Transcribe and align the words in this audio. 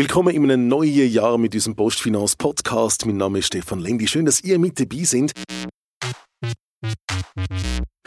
Willkommen 0.00 0.34
in 0.34 0.44
einem 0.44 0.66
neuen 0.66 1.12
Jahr 1.12 1.36
mit 1.36 1.54
unserem 1.54 1.76
Postfinanz 1.76 2.34
Podcast. 2.34 3.04
Mein 3.04 3.18
Name 3.18 3.40
ist 3.40 3.48
Stefan 3.48 3.80
Lendi. 3.80 4.08
Schön, 4.08 4.24
dass 4.24 4.42
ihr 4.42 4.58
mit 4.58 4.80
dabei 4.80 5.04
seid. 5.04 5.34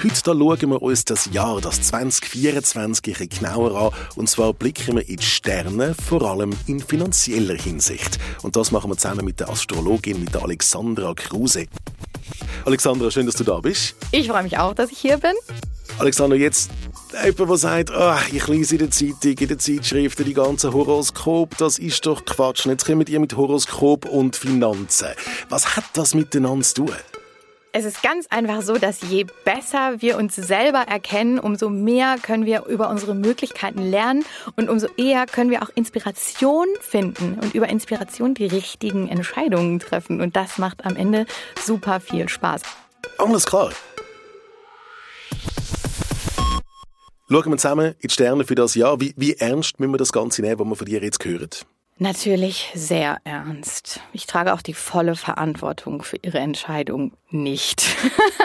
Heute 0.01 0.21
da 0.23 0.33
schauen 0.33 0.69
wir 0.71 0.81
uns 0.81 1.05
das 1.05 1.29
Jahr, 1.31 1.61
das 1.61 1.83
2024, 1.83 3.21
ein 3.21 3.29
genauer 3.29 3.79
an. 3.79 3.99
Und 4.15 4.27
zwar 4.27 4.53
blicken 4.53 4.95
wir 4.95 5.07
in 5.07 5.17
die 5.17 5.23
Sterne, 5.23 5.93
vor 5.93 6.23
allem 6.23 6.49
in 6.65 6.79
finanzieller 6.79 7.53
Hinsicht. 7.53 8.17
Und 8.41 8.55
das 8.55 8.71
machen 8.71 8.89
wir 8.89 8.97
zusammen 8.97 9.23
mit 9.23 9.39
der 9.39 9.49
Astrologin, 9.49 10.19
mit 10.19 10.33
der 10.33 10.41
Alexandra 10.41 11.13
Kruse. 11.13 11.67
Alexandra, 12.65 13.11
schön, 13.11 13.27
dass 13.27 13.35
du 13.35 13.43
da 13.43 13.59
bist. 13.59 13.95
Ich 14.11 14.27
freue 14.29 14.41
mich 14.41 14.57
auch, 14.57 14.73
dass 14.73 14.91
ich 14.91 14.97
hier 14.97 15.17
bin. 15.17 15.33
Alexandra, 15.99 16.37
jetzt 16.37 16.71
jemand, 17.13 17.49
der 17.49 17.57
sagt, 17.57 17.91
oh, 17.95 18.15
ich 18.31 18.47
lese 18.47 18.75
in 18.75 18.79
der 18.79 18.91
Zeitung, 18.91 19.37
in 19.37 19.47
den 19.47 19.59
Zeitschriften 19.59 20.25
die 20.25 20.33
ganzen 20.33 20.73
Horoskop, 20.73 21.57
das 21.57 21.79
ist 21.79 22.05
doch 22.05 22.25
Quatsch. 22.25 22.65
Und 22.65 22.71
jetzt 22.71 22.85
kommen 22.85 23.05
ihr 23.07 23.19
mit 23.19 23.35
Horoskop 23.35 24.05
und 24.05 24.35
Finanzen. 24.35 25.09
Was 25.49 25.75
hat 25.75 25.85
das 25.93 26.13
miteinander 26.13 26.63
zu 26.63 26.85
tun? 26.85 26.95
Es 27.75 27.85
ist 27.85 28.03
ganz 28.03 28.27
einfach 28.27 28.61
so, 28.61 28.77
dass 28.77 29.01
je 29.01 29.25
besser 29.45 29.99
wir 29.99 30.17
uns 30.17 30.35
selber 30.35 30.81
erkennen, 30.81 31.39
umso 31.39 31.69
mehr 31.69 32.17
können 32.21 32.45
wir 32.45 32.65
über 32.67 32.87
unsere 32.87 33.15
Möglichkeiten 33.15 33.81
lernen 33.81 34.23
und 34.55 34.69
umso 34.69 34.87
eher 34.95 35.25
können 35.25 35.49
wir 35.49 35.63
auch 35.63 35.69
Inspiration 35.73 36.67
finden 36.81 37.39
und 37.41 37.55
über 37.55 37.69
Inspiration 37.69 38.35
die 38.35 38.45
richtigen 38.45 39.09
Entscheidungen 39.09 39.79
treffen. 39.79 40.21
Und 40.21 40.35
das 40.35 40.59
macht 40.59 40.85
am 40.85 40.95
Ende 40.95 41.25
super 41.59 41.99
viel 41.99 42.29
Spaß. 42.29 42.61
Alles 43.17 43.47
klar. 43.47 43.71
Schauen 47.33 47.49
wir 47.49 47.57
zusammen 47.57 47.95
in 47.99 48.09
die 48.09 48.13
Sterne 48.13 48.43
für 48.43 48.53
das 48.53 48.75
Jahr. 48.75 49.01
Wie, 49.01 49.11
wie 49.17 49.33
ernst 49.33 49.79
müssen 49.79 49.91
wir 49.91 49.97
das 49.97 50.13
Ganze 50.13 50.43
nehmen, 50.43 50.59
was 50.59 50.67
wir 50.67 50.75
von 50.75 50.85
dir 50.85 51.01
jetzt 51.01 51.25
hören? 51.25 51.49
Natürlich 51.97 52.69
sehr 52.75 53.17
ernst. 53.23 54.01
Ich 54.11 54.27
trage 54.27 54.53
auch 54.53 54.61
die 54.61 54.75
volle 54.75 55.15
Verantwortung 55.15 56.03
für 56.03 56.17
Ihre 56.21 56.37
Entscheidung 56.37 57.13
nicht. 57.31 57.87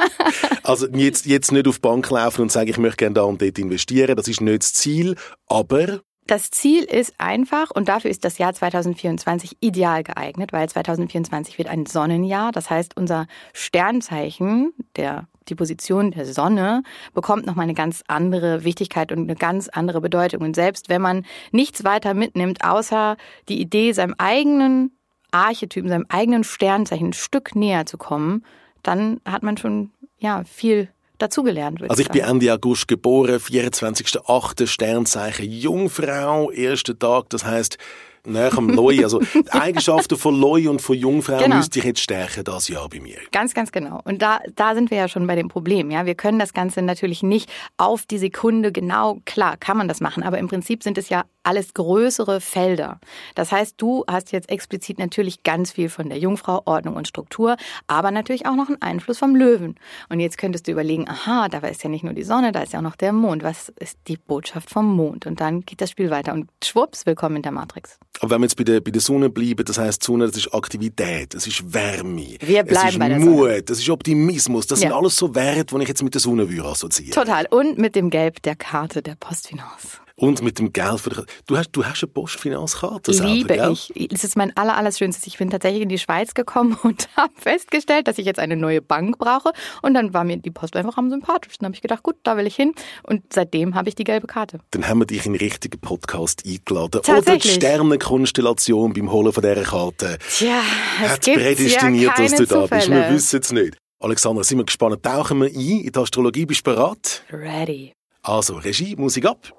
also 0.62 0.88
jetzt, 0.88 1.26
jetzt 1.26 1.52
nicht 1.52 1.68
auf 1.68 1.74
die 1.74 1.80
Bank 1.82 2.08
laufen 2.08 2.40
und 2.40 2.50
sagen, 2.50 2.70
ich 2.70 2.78
möchte 2.78 2.96
gerne 2.96 3.12
da 3.12 3.24
und 3.24 3.42
dort 3.42 3.58
investieren. 3.58 4.16
Das 4.16 4.26
ist 4.26 4.40
nicht 4.40 4.62
das 4.62 4.72
Ziel. 4.72 5.16
Aber 5.48 6.00
das 6.28 6.50
Ziel 6.50 6.84
ist 6.84 7.14
einfach 7.16 7.70
und 7.70 7.88
dafür 7.88 8.10
ist 8.10 8.22
das 8.22 8.36
Jahr 8.36 8.52
2024 8.52 9.56
ideal 9.60 10.02
geeignet, 10.02 10.52
weil 10.52 10.68
2024 10.68 11.56
wird 11.56 11.68
ein 11.68 11.86
Sonnenjahr. 11.86 12.52
Das 12.52 12.68
heißt, 12.68 12.98
unser 12.98 13.26
Sternzeichen, 13.54 14.74
der, 14.96 15.26
die 15.48 15.54
Position 15.54 16.10
der 16.10 16.26
Sonne, 16.26 16.82
bekommt 17.14 17.46
nochmal 17.46 17.64
eine 17.64 17.74
ganz 17.74 18.04
andere 18.08 18.62
Wichtigkeit 18.62 19.10
und 19.10 19.20
eine 19.20 19.36
ganz 19.36 19.68
andere 19.68 20.02
Bedeutung. 20.02 20.42
Und 20.42 20.54
selbst 20.54 20.90
wenn 20.90 21.00
man 21.00 21.24
nichts 21.50 21.82
weiter 21.82 22.12
mitnimmt, 22.12 22.62
außer 22.62 23.16
die 23.48 23.58
Idee, 23.58 23.92
seinem 23.92 24.14
eigenen 24.18 24.92
Archetypen, 25.30 25.88
seinem 25.88 26.06
eigenen 26.10 26.44
Sternzeichen 26.44 27.08
ein 27.08 27.12
Stück 27.14 27.56
näher 27.56 27.86
zu 27.86 27.96
kommen, 27.96 28.44
dann 28.82 29.22
hat 29.24 29.42
man 29.42 29.56
schon 29.56 29.92
ja 30.18 30.44
viel 30.44 30.90
dazugelernt. 31.18 31.82
Also 31.88 32.02
ich 32.02 32.08
bin 32.08 32.22
Ende 32.22 32.52
August 32.52 32.88
geboren, 32.88 33.38
24.8. 33.38 34.66
Sternzeichen 34.66 35.50
Jungfrau, 35.50 36.50
erster 36.50 36.98
Tag, 36.98 37.30
das 37.30 37.44
heißt 37.44 37.78
näher 38.24 38.56
am 38.56 38.68
Loi. 38.68 39.02
Also 39.02 39.20
die 39.20 39.50
Eigenschaften 39.50 40.16
von 40.16 40.38
Loi 40.38 40.68
und 40.68 40.82
von 40.82 40.96
Jungfrau 40.96 41.38
genau. 41.38 41.56
müsste 41.56 41.78
ich 41.78 41.84
jetzt 41.84 42.00
stärken 42.00 42.44
das 42.44 42.68
Jahr 42.68 42.88
bei 42.88 43.00
mir. 43.00 43.18
Ganz, 43.32 43.54
ganz 43.54 43.72
genau. 43.72 44.00
Und 44.04 44.22
da, 44.22 44.40
da 44.54 44.74
sind 44.74 44.90
wir 44.90 44.98
ja 44.98 45.08
schon 45.08 45.26
bei 45.26 45.36
dem 45.36 45.48
Problem. 45.48 45.90
Ja, 45.90 46.06
wir 46.06 46.14
können 46.14 46.38
das 46.38 46.52
Ganze 46.52 46.82
natürlich 46.82 47.22
nicht 47.22 47.50
auf 47.76 48.06
die 48.06 48.18
Sekunde 48.18 48.72
genau. 48.72 49.18
Klar, 49.24 49.56
kann 49.56 49.76
man 49.76 49.88
das 49.88 50.00
machen, 50.00 50.22
aber 50.22 50.38
im 50.38 50.48
Prinzip 50.48 50.82
sind 50.82 50.98
es 50.98 51.08
ja 51.08 51.24
alles 51.48 51.72
größere 51.72 52.42
Felder. 52.42 53.00
Das 53.34 53.52
heißt, 53.52 53.76
du 53.78 54.04
hast 54.06 54.32
jetzt 54.32 54.50
explizit 54.50 54.98
natürlich 54.98 55.42
ganz 55.44 55.72
viel 55.72 55.88
von 55.88 56.10
der 56.10 56.18
Jungfrau, 56.18 56.60
Ordnung 56.66 56.94
und 56.94 57.08
Struktur, 57.08 57.56
aber 57.86 58.10
natürlich 58.10 58.44
auch 58.46 58.54
noch 58.54 58.68
einen 58.68 58.82
Einfluss 58.82 59.18
vom 59.18 59.34
Löwen. 59.34 59.76
Und 60.10 60.20
jetzt 60.20 60.36
könntest 60.36 60.66
du 60.66 60.72
überlegen, 60.72 61.08
aha, 61.08 61.48
da 61.48 61.58
ist 61.60 61.82
ja 61.82 61.88
nicht 61.88 62.04
nur 62.04 62.12
die 62.12 62.22
Sonne, 62.22 62.52
da 62.52 62.60
ist 62.60 62.74
ja 62.74 62.80
auch 62.80 62.84
noch 62.84 62.96
der 62.96 63.14
Mond. 63.14 63.42
Was 63.42 63.70
ist 63.80 63.98
die 64.08 64.18
Botschaft 64.18 64.68
vom 64.68 64.94
Mond? 64.94 65.26
Und 65.26 65.40
dann 65.40 65.62
geht 65.62 65.80
das 65.80 65.90
Spiel 65.90 66.10
weiter. 66.10 66.34
Und 66.34 66.50
schwupps, 66.62 67.06
willkommen 67.06 67.36
in 67.36 67.42
der 67.42 67.52
Matrix. 67.52 67.98
Aber 68.20 68.30
wenn 68.32 68.40
wir 68.40 68.46
jetzt 68.46 68.56
bei 68.56 68.64
der, 68.64 68.80
bei 68.80 68.90
der 68.90 69.00
Sonne 69.00 69.30
bleiben, 69.30 69.64
das 69.64 69.78
heißt, 69.78 70.02
die 70.02 70.06
Sonne, 70.06 70.26
das 70.26 70.36
ist 70.36 70.52
Aktivität, 70.52 71.34
das 71.34 71.46
ist 71.46 71.72
Wärme, 71.72 72.36
wir 72.40 72.62
bleiben 72.64 72.86
es 72.86 72.92
ist 72.92 72.98
bei 72.98 73.08
der 73.08 73.18
Mut, 73.18 73.38
Sonne. 73.38 73.62
das 73.62 73.78
ist 73.78 73.88
Optimismus, 73.88 74.66
das 74.66 74.80
ja. 74.80 74.88
sind 74.88 74.96
alles 74.96 75.16
so 75.16 75.34
Werte, 75.34 75.76
die 75.76 75.82
ich 75.82 75.88
jetzt 75.88 76.02
mit 76.02 76.14
der 76.14 76.20
Sonne 76.20 76.48
assoziieren 76.64 77.12
Total. 77.12 77.46
Und 77.50 77.78
mit 77.78 77.94
dem 77.94 78.10
Gelb 78.10 78.42
der 78.42 78.56
Karte 78.56 79.02
der 79.02 79.14
Postfinance. 79.14 79.98
Und 80.18 80.42
mit 80.42 80.58
dem 80.58 80.72
Geld 80.72 80.98
für 80.98 81.24
du 81.46 81.56
hast 81.56 81.70
du 81.70 81.84
hast 81.84 82.02
eine 82.02 82.12
Postfinanzkarte 82.12 83.12
selber, 83.12 83.32
Liebe 83.32 83.54
gell? 83.54 83.72
ich. 83.94 84.08
Das 84.08 84.24
ist 84.24 84.36
mein 84.36 84.54
aller, 84.56 84.76
aller 84.76 84.90
Schönstes. 84.90 85.28
Ich 85.28 85.38
bin 85.38 85.48
tatsächlich 85.48 85.82
in 85.82 85.88
die 85.88 85.98
Schweiz 85.98 86.34
gekommen 86.34 86.76
und 86.82 87.08
habe 87.16 87.32
festgestellt, 87.36 88.08
dass 88.08 88.18
ich 88.18 88.26
jetzt 88.26 88.40
eine 88.40 88.56
neue 88.56 88.82
Bank 88.82 89.18
brauche. 89.18 89.52
Und 89.80 89.94
dann 89.94 90.12
war 90.14 90.24
mir 90.24 90.36
die 90.36 90.50
Post 90.50 90.74
einfach 90.74 90.96
am 90.96 91.08
sympathischsten. 91.08 91.62
Dann 91.64 91.68
habe 91.68 91.76
ich 91.76 91.82
gedacht, 91.82 92.02
gut, 92.02 92.16
da 92.24 92.36
will 92.36 92.48
ich 92.48 92.56
hin. 92.56 92.74
Und 93.04 93.32
seitdem 93.32 93.76
habe 93.76 93.88
ich 93.88 93.94
die 93.94 94.02
gelbe 94.02 94.26
Karte. 94.26 94.58
Dann 94.72 94.88
haben 94.88 94.98
wir 94.98 95.06
dich 95.06 95.24
in 95.24 95.34
den 95.34 95.38
richtigen 95.38 95.78
Podcast 95.78 96.42
eingeladen. 96.44 97.00
Oder 97.06 97.36
die 97.36 97.48
Sternenkonstellation 97.48 98.92
beim 98.94 99.12
Holen 99.12 99.32
von 99.32 99.42
dieser 99.42 99.62
Karte. 99.62 100.18
Tja, 100.36 100.62
es 101.04 101.10
hat 101.12 101.20
prädestiniert, 101.20 102.18
ja 102.18 102.24
dass 102.24 102.34
du 102.34 102.44
da 102.44 102.62
Zufälle. 102.62 102.80
bist. 102.80 102.90
Wir 102.90 103.10
wissen 103.10 103.40
es 103.40 103.52
nicht. 103.52 103.76
Alexander, 104.00 104.42
sind 104.42 104.58
wir 104.58 104.64
gespannt. 104.64 105.00
Tauchen 105.00 105.38
wir 105.38 105.46
ein 105.46 105.54
in 105.54 105.92
die 105.92 105.98
Astrologie. 105.98 106.44
Bist 106.44 106.66
du 106.66 106.74
bereit? 106.74 107.22
Ready. 107.30 107.92
Also, 108.22 108.56
Regie, 108.56 108.96
Musik 108.96 109.24
ab. 109.26 109.52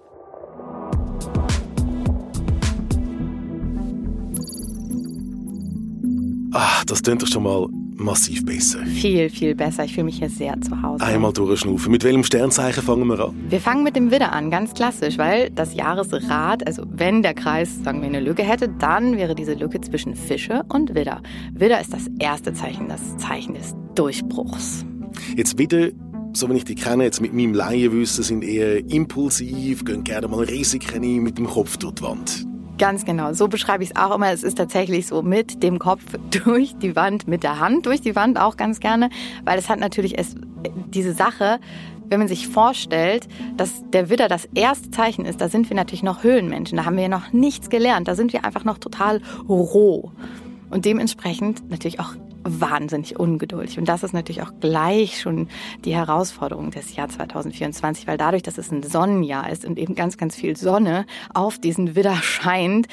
Ah, 6.52 6.82
das 6.88 7.04
klingt 7.04 7.22
doch 7.22 7.28
schon 7.28 7.44
mal 7.44 7.68
massiv 7.96 8.44
besser. 8.44 8.80
Viel, 8.86 9.30
viel 9.30 9.54
besser. 9.54 9.84
Ich 9.86 9.94
fühle 9.94 10.06
mich 10.06 10.18
hier 10.18 10.30
sehr 10.30 10.60
zu 10.62 10.82
Hause. 10.82 11.04
Einmal 11.04 11.32
durchschnaufen. 11.32 11.92
Mit 11.92 12.04
welchem 12.04 12.24
Sternzeichen 12.24 12.82
fangen 12.82 13.06
wir 13.08 13.20
an? 13.20 13.36
Wir 13.50 13.60
fangen 13.60 13.84
mit 13.84 13.96
dem 13.96 14.10
Widder 14.10 14.34
an, 14.34 14.50
ganz 14.50 14.74
klassisch, 14.74 15.18
weil 15.18 15.52
das 15.52 15.76
Jahresrad, 15.76 16.66
also 16.66 16.84
wenn 16.90 17.22
der 17.22 17.36
Kreis, 17.36 17.84
sagen 17.84 18.02
wir, 18.02 18.08
eine 18.08 18.20
Lücke 18.20 18.44
hätte, 18.44 18.68
dann 18.70 19.18
wäre 19.18 19.36
diese 19.36 19.54
Lücke 19.54 19.80
zwischen 19.82 20.16
Fische 20.16 20.64
und 20.70 20.96
Widder. 20.96 21.22
Widder 21.54 21.80
ist 21.80 21.94
das 21.94 22.10
erste 22.20 22.54
Zeichen, 22.54 22.88
das 22.88 23.18
Zeichen 23.18 23.54
des 23.54 23.76
Durchbruchs. 23.94 24.86
Jetzt 25.36 25.58
wieder 25.58 25.90
so 26.34 26.48
wenn 26.48 26.56
ich 26.56 26.64
die 26.64 26.76
kenne, 26.76 27.06
jetzt 27.06 27.22
mit 27.22 27.34
meinem 27.34 27.54
Laienwissen, 27.54 28.24
sind 28.24 28.44
eher 28.44 28.88
impulsiv, 28.90 29.84
gehen 29.84 30.04
gerne 30.04 30.28
mal 30.28 30.46
Risiken 30.46 31.04
ein, 31.04 31.24
mit 31.24 31.38
dem 31.38 31.48
Kopf 31.48 31.78
durch 31.78 31.96
die 31.96 32.04
Wand. 32.04 32.46
Ganz 32.80 33.04
genau. 33.04 33.34
So 33.34 33.50
beschreibe 33.50 33.84
ich 33.84 33.92
es 33.92 33.96
auch 33.98 34.16
immer. 34.16 34.32
Es 34.32 34.42
ist 34.42 34.58
tatsächlich 34.58 35.06
so 35.06 35.22
mit 35.22 35.62
dem 35.62 35.80
Kopf 35.80 36.02
durch 36.46 36.76
die 36.78 36.96
Wand, 36.96 37.28
mit 37.28 37.44
der 37.44 37.60
Hand 37.60 37.86
durch 37.86 38.02
die 38.02 38.16
Wand 38.16 38.40
auch 38.40 38.56
ganz 38.56 38.80
gerne, 38.80 39.10
weil 39.44 39.60
es 39.60 39.70
hat 39.70 39.80
natürlich 39.80 40.18
es, 40.18 40.36
diese 40.88 41.14
Sache, 41.14 41.60
wenn 42.08 42.20
man 42.20 42.30
sich 42.30 42.48
vorstellt, 42.48 43.28
dass 43.58 43.84
der 43.92 44.10
Widder 44.10 44.30
das 44.30 44.48
erste 44.56 44.92
Zeichen 44.92 45.26
ist, 45.26 45.42
da 45.42 45.50
sind 45.50 45.70
wir 45.70 45.76
natürlich 45.76 46.04
noch 46.04 46.24
Höhlenmenschen. 46.24 46.78
Da 46.78 46.86
haben 46.86 46.98
wir 46.98 47.10
noch 47.10 47.34
nichts 47.34 47.70
gelernt. 47.70 48.08
Da 48.08 48.16
sind 48.16 48.32
wir 48.34 48.46
einfach 48.46 48.64
noch 48.64 48.78
total 48.78 49.22
roh. 49.48 50.12
Und 50.72 50.86
dementsprechend 50.86 51.70
natürlich 51.70 52.00
auch 52.00 52.16
wahnsinnig 52.44 53.20
ungeduldig. 53.20 53.78
Und 53.78 53.88
das 53.90 54.04
ist 54.04 54.14
natürlich 54.14 54.42
auch 54.42 54.54
gleich 54.60 55.22
schon 55.22 55.48
die 55.86 55.96
Herausforderung 55.96 56.72
des 56.72 56.96
Jahr 56.96 57.10
2024, 57.10 58.08
weil 58.08 58.18
dadurch, 58.18 58.44
dass 58.44 58.58
es 58.58 58.72
ein 58.72 58.84
Sonnenjahr 58.84 59.50
ist 59.50 59.66
und 59.66 59.78
eben 59.78 59.96
ganz, 59.96 60.18
ganz 60.18 60.36
viel 60.36 60.56
Sonne 60.56 61.06
auf 61.34 61.60
diesen 61.60 61.96
Widder 61.96 62.16
scheint, 62.16 62.88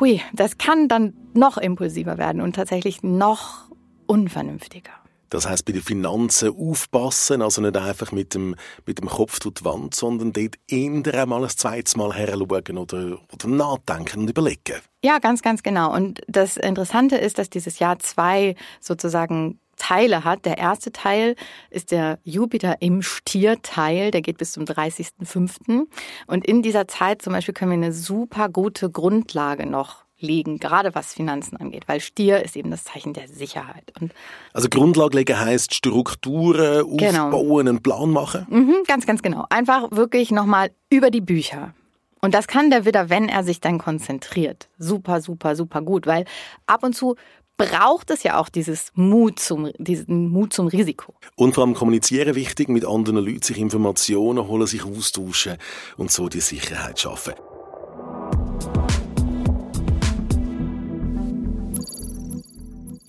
hui, 0.00 0.20
das 0.32 0.58
kann 0.58 0.88
dann 0.88 1.14
noch 1.34 1.58
impulsiver 1.58 2.18
werden 2.18 2.40
und 2.40 2.54
tatsächlich 2.54 3.02
noch 3.02 3.70
unvernünftiger. 4.06 5.01
Das 5.32 5.48
heißt, 5.48 5.64
bei 5.64 5.72
den 5.72 5.80
Finanzen 5.80 6.54
aufpassen, 6.54 7.40
also 7.40 7.62
nicht 7.62 7.74
einfach 7.74 8.12
mit 8.12 8.34
dem, 8.34 8.54
mit 8.84 8.98
dem 8.98 9.08
Kopf 9.08 9.40
durch 9.40 9.54
die 9.54 9.64
Wand, 9.64 9.94
sondern 9.94 10.34
dort 10.34 10.56
eher 10.68 11.22
einmal 11.22 11.42
ein 11.42 11.48
zweites 11.48 11.96
Mal 11.96 12.12
heranschauen 12.12 12.76
oder, 12.76 13.18
oder 13.32 13.48
nachdenken 13.48 14.20
und 14.20 14.28
überlegen. 14.28 14.82
Ja, 15.02 15.20
ganz, 15.20 15.40
ganz 15.40 15.62
genau. 15.62 15.94
Und 15.94 16.20
das 16.28 16.58
Interessante 16.58 17.16
ist, 17.16 17.38
dass 17.38 17.48
dieses 17.48 17.78
Jahr 17.78 17.98
zwei 17.98 18.56
sozusagen 18.78 19.58
Teile 19.76 20.22
hat. 20.24 20.44
Der 20.44 20.58
erste 20.58 20.92
Teil 20.92 21.34
ist 21.70 21.92
der 21.92 22.18
Jupiter 22.24 22.82
im 22.82 23.00
Stierteil, 23.00 24.10
der 24.10 24.20
geht 24.20 24.36
bis 24.36 24.52
zum 24.52 24.64
30.05. 24.64 25.86
Und 26.26 26.46
in 26.46 26.60
dieser 26.60 26.86
Zeit 26.88 27.22
zum 27.22 27.32
Beispiel 27.32 27.54
können 27.54 27.70
wir 27.70 27.78
eine 27.78 27.94
super 27.94 28.50
gute 28.50 28.90
Grundlage 28.90 29.64
noch 29.64 30.04
legen, 30.22 30.58
gerade 30.58 30.94
was 30.94 31.12
Finanzen 31.12 31.56
angeht, 31.56 31.84
weil 31.86 32.00
Stier 32.00 32.44
ist 32.44 32.56
eben 32.56 32.70
das 32.70 32.84
Zeichen 32.84 33.12
der 33.12 33.28
Sicherheit. 33.28 33.92
Und 34.00 34.12
also 34.52 34.68
Grundlage 34.68 35.16
legen 35.16 35.38
heißt 35.38 35.74
Strukturen 35.74 36.96
genau. 36.96 37.26
aufbauen, 37.26 37.68
einen 37.68 37.82
Plan 37.82 38.10
machen? 38.10 38.46
Mhm, 38.48 38.76
ganz, 38.86 39.06
ganz 39.06 39.22
genau. 39.22 39.44
Einfach 39.50 39.90
wirklich 39.90 40.30
nochmal 40.30 40.70
über 40.90 41.10
die 41.10 41.20
Bücher. 41.20 41.74
Und 42.20 42.34
das 42.34 42.46
kann 42.46 42.70
der 42.70 42.84
Widder, 42.84 43.10
wenn 43.10 43.28
er 43.28 43.42
sich 43.42 43.60
dann 43.60 43.78
konzentriert. 43.78 44.68
Super, 44.78 45.20
super, 45.20 45.56
super 45.56 45.82
gut, 45.82 46.06
weil 46.06 46.24
ab 46.66 46.84
und 46.84 46.94
zu 46.94 47.16
braucht 47.56 48.10
es 48.10 48.22
ja 48.22 48.38
auch 48.38 48.48
dieses 48.48 48.92
Mut 48.94 49.38
zum, 49.38 49.70
diesen 49.78 50.28
Mut 50.30 50.52
zum 50.52 50.68
Risiko. 50.68 51.14
Und 51.36 51.54
vor 51.54 51.64
allem 51.64 51.74
kommunizieren 51.74 52.34
wichtig, 52.34 52.68
mit 52.68 52.84
anderen 52.84 53.24
Leuten 53.24 53.42
sich 53.42 53.58
Informationen 53.58 54.46
holen, 54.46 54.66
sich 54.66 54.84
austauschen 54.84 55.58
und 55.96 56.10
so 56.10 56.28
die 56.28 56.40
Sicherheit 56.40 56.98
schaffen. 56.98 57.34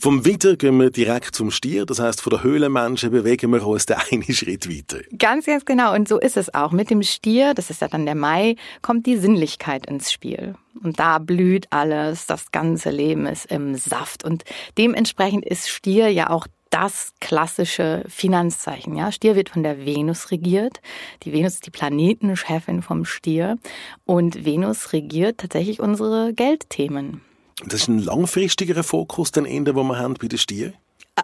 Vom 0.03 0.25
Witter 0.25 0.57
gehen 0.57 0.77
wir 0.81 0.89
direkt 0.89 1.33
zum 1.33 1.49
Stier. 1.49 1.85
Das 1.85 1.97
heißt, 1.97 2.19
von 2.19 2.31
der 2.31 2.43
Höhlenmenschen 2.43 3.09
bewegen 3.09 3.53
wir 3.53 3.65
uns 3.65 3.85
den 3.85 3.95
einen 4.11 4.23
Schritt 4.33 4.67
weiter. 4.67 5.01
Ganz, 5.17 5.45
ganz 5.45 5.63
genau. 5.63 5.95
Und 5.95 6.09
so 6.09 6.19
ist 6.19 6.35
es 6.35 6.53
auch. 6.53 6.73
Mit 6.73 6.89
dem 6.89 7.03
Stier, 7.03 7.53
das 7.53 7.69
ist 7.69 7.79
ja 7.79 7.87
dann 7.87 8.05
der 8.05 8.13
Mai, 8.13 8.57
kommt 8.81 9.05
die 9.05 9.15
Sinnlichkeit 9.15 9.85
ins 9.85 10.11
Spiel. 10.11 10.55
Und 10.83 10.99
da 10.99 11.19
blüht 11.19 11.67
alles. 11.69 12.25
Das 12.25 12.51
ganze 12.51 12.89
Leben 12.89 13.25
ist 13.25 13.45
im 13.45 13.75
Saft. 13.75 14.25
Und 14.25 14.43
dementsprechend 14.77 15.45
ist 15.45 15.69
Stier 15.69 16.09
ja 16.09 16.31
auch 16.31 16.47
das 16.69 17.13
klassische 17.21 18.03
Finanzzeichen. 18.09 18.97
Ja, 18.97 19.09
Stier 19.09 19.37
wird 19.37 19.51
von 19.51 19.63
der 19.63 19.85
Venus 19.85 20.31
regiert. 20.31 20.81
Die 21.23 21.31
Venus 21.31 21.53
ist 21.53 21.65
die 21.65 21.71
Planetenchefin 21.71 22.81
vom 22.81 23.05
Stier 23.05 23.57
und 24.03 24.43
Venus 24.43 24.91
regiert 24.91 25.37
tatsächlich 25.37 25.79
unsere 25.79 26.33
Geldthemen. 26.33 27.21
Das 27.65 27.81
ist 27.81 27.87
ein 27.87 27.99
langfristigerer 27.99 28.83
Fokus, 28.83 29.31
den 29.31 29.45
Ende, 29.45 29.75
wo 29.75 29.83
wir 29.83 29.97
haben 29.97 30.15
bei 30.15 30.27
den 30.27 30.37
Stier. 30.37 30.73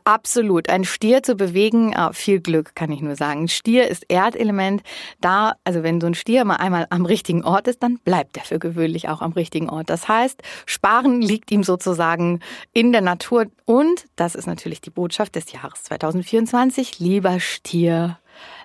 Absolut. 0.04 0.70
Ein 0.70 0.86
Stier 0.86 1.24
zu 1.24 1.36
bewegen, 1.36 1.96
ah, 1.96 2.14
viel 2.14 2.40
Glück, 2.40 2.76
kann 2.76 2.92
ich 2.92 3.02
nur 3.02 3.16
sagen. 3.16 3.48
Stier 3.48 3.88
ist 3.88 4.06
Erdelement. 4.08 4.84
Da, 5.20 5.54
also 5.64 5.82
wenn 5.82 6.00
so 6.00 6.08
ein 6.08 6.14
Stier 6.14 6.46
mal 6.46 6.58
einmal 6.58 6.86
am 6.92 7.06
richtigen 7.06 7.44
Ort 7.44 7.68
ist, 7.68 7.82
dann 7.82 7.98
bleibt 8.00 8.38
er 8.38 8.44
für 8.44 8.60
gewöhnlich 8.60 9.10
auch 9.10 9.22
am 9.22 9.34
richtigen 9.34 9.70
Ort. 9.70 9.90
Das 9.90 10.08
heißt, 10.08 10.42
Sparen 10.68 11.22
liegt 11.22 11.52
ihm 11.52 11.64
sozusagen 11.64 12.40
in 12.72 12.92
der 12.92 13.02
Natur. 13.02 13.48
Und, 13.66 14.06
das 14.16 14.36
ist 14.36 14.46
natürlich 14.46 14.82
die 14.82 14.92
Botschaft 14.92 15.36
des 15.36 15.52
Jahres 15.52 15.84
2024, 15.84 17.00
lieber 17.00 17.40
Stier, 17.40 18.20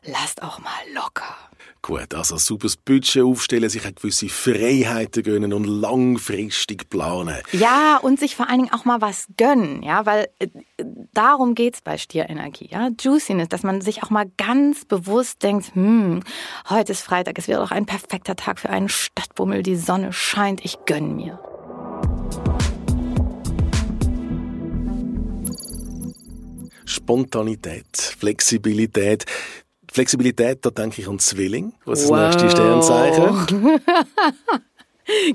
lasst 0.04 0.42
auch 0.42 0.58
mal 0.58 0.70
locker. 0.94 1.34
Gut, 1.82 2.14
also 2.14 2.38
super 2.38 2.68
Budget 2.86 3.22
aufstellen, 3.22 3.68
sich 3.68 3.84
eine 3.84 3.92
gewisse 3.92 4.30
Freiheiten 4.30 5.22
gönnen 5.22 5.52
und 5.52 5.66
langfristig 5.66 6.88
planen. 6.88 7.36
Ja, 7.52 7.98
und 7.98 8.18
sich 8.18 8.36
vor 8.36 8.48
allen 8.48 8.60
Dingen 8.60 8.72
auch 8.72 8.86
mal 8.86 9.02
was 9.02 9.26
gönnen, 9.36 9.82
ja, 9.82 10.06
weil 10.06 10.28
äh, 10.38 10.48
darum 11.12 11.54
geht's 11.54 11.82
bei 11.82 11.98
Stierenergie, 11.98 12.68
ja. 12.70 12.88
Juiciness, 12.98 13.50
dass 13.50 13.64
man 13.64 13.82
sich 13.82 14.02
auch 14.02 14.08
mal 14.08 14.30
ganz 14.38 14.86
bewusst 14.86 15.42
denkt, 15.42 15.74
hm, 15.74 16.22
heute 16.70 16.92
ist 16.92 17.02
Freitag, 17.02 17.38
es 17.38 17.48
wäre 17.48 17.60
doch 17.60 17.70
ein 17.70 17.84
perfekter 17.84 18.34
Tag 18.34 18.60
für 18.60 18.70
einen 18.70 18.88
Stadtbummel, 18.88 19.62
die 19.62 19.76
Sonne 19.76 20.14
scheint, 20.14 20.64
ich 20.64 20.78
gönn 20.86 21.16
mir. 21.16 21.38
Spontanität, 26.86 27.96
Flexibilität, 27.96 29.26
Flexibilität, 29.94 30.58
da 30.66 30.70
denke 30.70 31.00
ich 31.00 31.08
an 31.08 31.20
Zwilling. 31.20 31.72
Was 31.84 32.02
ist 32.02 32.08
wow. 32.08 32.16
das 32.16 32.42
nächste 32.42 32.50
Sternzeichen? 32.50 33.80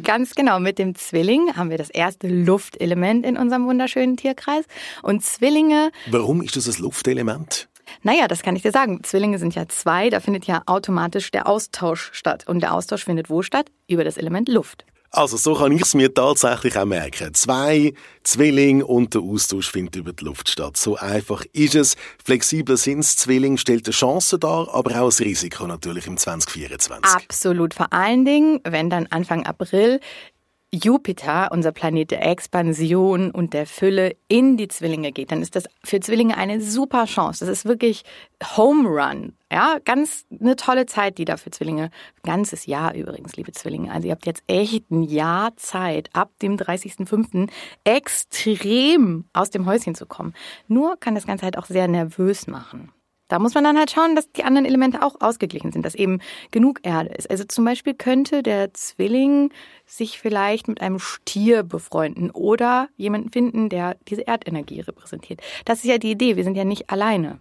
Ganz 0.04 0.36
genau, 0.36 0.60
mit 0.60 0.80
dem 0.80 0.96
Zwilling 0.96 1.56
haben 1.56 1.70
wir 1.70 1.78
das 1.78 1.90
erste 1.90 2.28
Luftelement 2.28 3.26
in 3.26 3.38
unserem 3.38 3.68
wunderschönen 3.68 4.18
Tierkreis. 4.18 4.66
Und 5.02 5.24
Zwillinge. 5.24 5.92
Warum 6.12 6.42
ist 6.42 6.58
das 6.58 6.66
das 6.66 6.78
Luftelement? 6.78 7.70
Naja, 8.04 8.28
das 8.28 8.42
kann 8.42 8.58
ich 8.58 8.62
dir 8.62 8.74
sagen. 8.74 9.02
Zwillinge 9.02 9.40
sind 9.40 9.56
ja 9.56 9.70
zwei, 9.70 10.10
da 10.10 10.20
findet 10.20 10.44
ja 10.46 10.62
automatisch 10.66 11.32
der 11.32 11.48
Austausch 11.48 12.10
statt. 12.12 12.46
Und 12.46 12.60
der 12.60 12.74
Austausch 12.74 13.06
findet 13.06 13.30
wo 13.30 13.42
statt? 13.42 13.72
Über 13.88 14.04
das 14.04 14.18
Element 14.18 14.50
Luft. 14.50 14.84
Also 15.12 15.38
so 15.38 15.56
kann 15.56 15.72
ich 15.72 15.82
es 15.82 15.96
mir 15.96 16.14
tatsächlich 16.14 16.78
auch 16.78 16.86
merken. 16.86 17.34
Zwei 17.34 17.94
Zwilling 18.24 18.84
und 18.84 19.16
der 19.16 19.22
Austausch 19.22 19.72
findet 19.72 19.96
über 19.96 20.14
die 20.14 20.24
Luft 20.24 20.50
statt. 20.50 20.78
So 20.78 20.98
einfach 20.98 21.44
ist 21.52 21.76
es. 21.76 21.96
Flexibler 22.24 22.78
Sinns 22.78 23.16
Zwilling 23.16 23.58
stellt 23.58 23.88
eine 23.88 23.94
Chance 23.94 24.38
dar, 24.38 24.74
aber 24.74 25.02
auch 25.02 25.12
ein 25.12 25.24
Risiko 25.24 25.66
natürlich 25.66 26.06
im 26.06 26.18
2024. 26.18 27.12
Absolut. 27.12 27.74
Vor 27.74 27.92
allen 27.92 28.24
Dingen, 28.24 28.60
wenn 28.64 28.90
dann 28.90 29.08
Anfang 29.08 29.46
April 29.46 30.00
Jupiter, 30.72 31.50
unser 31.52 31.72
Planet 31.72 32.12
der 32.12 32.26
Expansion 32.30 33.32
und 33.32 33.54
der 33.54 33.66
Fülle, 33.66 34.16
in 34.28 34.56
die 34.56 34.68
Zwillinge 34.68 35.12
geht, 35.12 35.32
dann 35.32 35.42
ist 35.42 35.56
das 35.56 35.64
für 35.84 36.00
Zwillinge 36.00 36.38
eine 36.38 36.62
super 36.62 37.06
Chance. 37.06 37.46
Das 37.46 37.60
ist 37.60 37.66
wirklich 37.66 38.04
Home 38.56 38.88
Run. 38.88 39.34
Ja, 39.52 39.80
ganz 39.84 40.26
eine 40.40 40.56
tolle 40.56 40.86
Zeit, 40.86 41.18
die 41.18 41.26
da 41.26 41.38
für 41.38 41.50
Zwillinge, 41.50 41.90
ganzes 42.22 42.68
Jahr 42.68 42.94
übrigens, 42.94 43.36
liebe 43.36 43.52
Zwillinge. 43.52 43.92
Also 43.92 44.08
ihr 44.08 44.12
habt 44.12 44.28
jetzt 44.28 44.44
echt 44.46 44.92
ein 44.92 45.02
Jahr 45.02 45.58
Zeit, 45.58 46.10
ab 46.14 46.32
dem 46.42 46.56
30.05. 46.56 47.50
extrem 47.84 49.26
aus 49.34 49.50
dem 49.50 49.66
Häuschen 49.66 49.96
zu 49.96 50.06
kommen. 50.06 50.36
Nur 50.68 50.98
kann 50.98 51.16
das 51.16 51.26
Ganze 51.26 51.46
halt 51.46 51.58
auch 51.58 51.66
sehr 51.66 51.88
nervös 51.88 52.46
machen. 52.46 52.92
Da 53.30 53.40
muss 53.40 53.54
man 53.54 53.64
dann 53.64 53.78
halt 53.78 53.92
schauen, 53.92 54.16
dass 54.16 54.30
die 54.32 54.44
anderen 54.44 54.66
Elemente 54.66 55.02
auch 55.02 55.16
ausgeglichen 55.22 55.72
sind, 55.72 55.86
dass 55.86 55.96
eben 55.96 56.20
genug 56.52 56.80
Erde 56.84 57.12
ist. 57.12 57.30
Also 57.30 57.46
zum 57.46 57.64
Beispiel 57.64 57.94
könnte 57.94 58.44
der 58.44 58.74
Zwilling 58.74 59.52
sich 59.86 60.20
vielleicht 60.20 60.68
mit 60.68 60.82
einem 60.82 61.00
Stier 61.00 61.64
befreunden 61.64 62.32
oder 62.32 62.90
jemanden 62.98 63.32
finden, 63.32 63.70
der 63.70 63.96
diese 64.08 64.28
Erdenergie 64.28 64.82
repräsentiert. 64.82 65.42
Das 65.64 65.80
ist 65.80 65.86
ja 65.86 66.00
die 66.00 66.12
Idee. 66.12 66.36
Wir 66.36 66.44
sind 66.44 66.56
ja 66.56 66.66
nicht 66.66 66.90
alleine. 66.90 67.40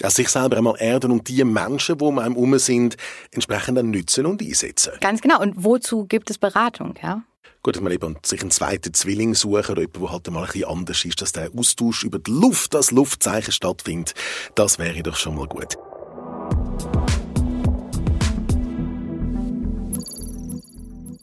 Ja, 0.00 0.10
sich 0.10 0.28
selber 0.28 0.56
einmal 0.56 0.76
erden 0.78 1.10
und 1.10 1.28
die 1.28 1.42
Menschen, 1.42 2.00
wo 2.00 2.10
wir 2.12 2.22
einem 2.22 2.36
um 2.36 2.56
sind, 2.58 2.96
entsprechend 3.32 3.78
dann 3.78 3.90
nützen 3.90 4.26
und 4.26 4.42
einsetzen. 4.42 4.92
Ganz 5.00 5.20
genau. 5.20 5.40
Und 5.40 5.64
wozu 5.64 6.04
gibt 6.04 6.30
es 6.30 6.38
Beratung, 6.38 6.94
ja? 7.02 7.22
Gut, 7.62 7.76
dass 7.76 7.82
man 7.82 7.92
eben 7.92 8.16
sich 8.24 8.40
einen 8.40 8.50
zweiten 8.50 8.94
Zwilling 8.94 9.34
suchen 9.34 9.72
oder 9.72 9.82
jemanden, 9.82 10.00
der 10.00 10.12
halt 10.12 10.30
mal 10.30 10.40
ein 10.40 10.46
bisschen 10.46 10.68
anders 10.68 11.04
ist, 11.04 11.20
dass 11.20 11.32
der 11.32 11.50
Austausch 11.56 12.04
über 12.04 12.18
die 12.18 12.30
Luft, 12.30 12.74
das 12.74 12.90
Luftzeichen 12.90 13.52
stattfindet. 13.52 14.14
Das 14.54 14.78
wäre 14.78 15.02
doch 15.02 15.16
schon 15.16 15.34
mal 15.34 15.46
gut. 15.46 15.76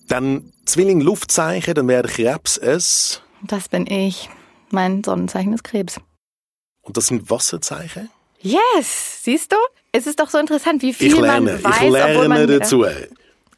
Dann 0.08 0.52
Zwilling 0.66 1.02
Luftzeichen, 1.02 1.74
dann 1.74 1.88
wäre 1.88 2.08
Krebs 2.08 2.58
es. 2.58 3.22
Das 3.44 3.70
bin 3.70 3.88
ich. 3.88 4.30
Mein 4.72 5.04
Sonnenzeichen 5.04 5.54
ist 5.54 5.64
Krebs. 5.64 6.00
Und 6.82 6.98
das 6.98 7.08
sind 7.08 7.30
Wasserzeichen? 7.30 8.10
Yes, 8.42 9.24
siehst 9.24 9.52
du? 9.52 9.58
Es 9.92 10.06
ist 10.06 10.20
doch 10.20 10.30
so 10.30 10.38
interessant, 10.38 10.82
wie 10.82 10.94
viel 10.94 11.14
ich 11.14 11.20
lerne, 11.20 11.54
man 11.54 11.64
weiß, 11.64 11.82
ich 11.82 11.90
lerne 11.90 12.30
man, 12.30 12.48
dazu. 12.48 12.86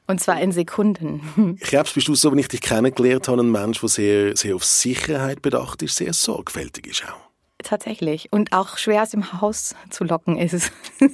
Und 0.07 0.21
zwar 0.21 0.39
in 0.41 0.53
Sekunden. 0.53 1.57
Krebs 1.61 1.93
bist 1.93 2.07
du 2.07 2.15
so, 2.15 2.31
wenn 2.31 2.39
ich 2.39 2.47
dich 2.47 2.61
kennengelernt 2.61 3.27
habe, 3.27 3.41
ein 3.41 3.51
Mensch, 3.51 3.81
der 3.81 3.89
sehr, 3.89 4.37
sehr 4.37 4.55
auf 4.55 4.63
Sicherheit 4.63 5.41
bedacht 5.41 5.81
ist, 5.81 5.97
sehr 5.97 6.13
sorgfältig 6.13 6.87
ist 6.87 7.03
auch. 7.05 7.27
Tatsächlich. 7.63 8.31
Und 8.31 8.53
auch 8.53 8.77
schwer 8.77 9.01
aus 9.01 9.09
dem 9.09 9.41
Haus 9.41 9.75
zu 9.89 10.03
locken 10.05 10.37
ist. 10.37 10.71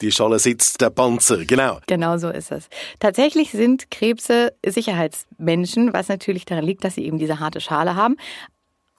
Die 0.00 0.10
Schale 0.10 0.38
sitzt 0.38 0.80
der 0.80 0.90
Panzer, 0.90 1.44
genau. 1.44 1.78
Genau 1.86 2.18
so 2.18 2.28
ist 2.28 2.50
es. 2.50 2.68
Tatsächlich 2.98 3.52
sind 3.52 3.90
Krebse 3.90 4.52
Sicherheitsmenschen, 4.66 5.92
was 5.92 6.08
natürlich 6.08 6.44
daran 6.44 6.64
liegt, 6.64 6.84
dass 6.84 6.96
sie 6.96 7.04
eben 7.04 7.18
diese 7.18 7.38
harte 7.38 7.60
Schale 7.60 7.94
haben 7.94 8.16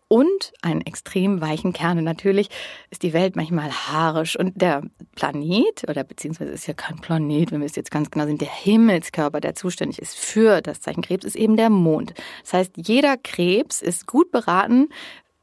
und 0.08 0.54
einen 0.62 0.82
extrem 0.82 1.42
weichen 1.42 1.74
Kern. 1.74 1.98
Und 1.98 2.04
natürlich 2.04 2.50
ist 2.90 3.04
die 3.04 3.14
Welt 3.14 3.36
manchmal 3.36 3.72
haarisch. 3.72 4.38
Und 4.38 4.62
der 4.62 4.84
Planet, 5.16 5.86
oder 5.88 6.04
beziehungsweise 6.04 6.52
ist 6.52 6.68
ja 6.68 6.74
kein 6.74 6.98
Planet, 6.98 7.52
wenn 7.52 7.62
wir 7.62 7.66
es 7.66 7.76
jetzt 7.76 7.92
ganz 7.92 8.12
genau 8.12 8.26
sind, 8.26 8.42
der 8.42 8.54
Himmelskörper, 8.54 9.40
der 9.40 9.56
zuständig 9.56 10.00
ist 10.00 10.16
für 10.16 10.62
das 10.62 10.82
Zeichen 10.82 11.02
Krebs, 11.02 11.26
ist 11.26 11.36
eben 11.36 11.58
der 11.58 11.70
Mond. 11.70 12.14
Das 12.44 12.54
heißt, 12.54 12.74
jeder 12.78 13.18
Krebs 13.18 13.82
ist 13.82 14.08
gut 14.08 14.32
beraten, 14.32 14.90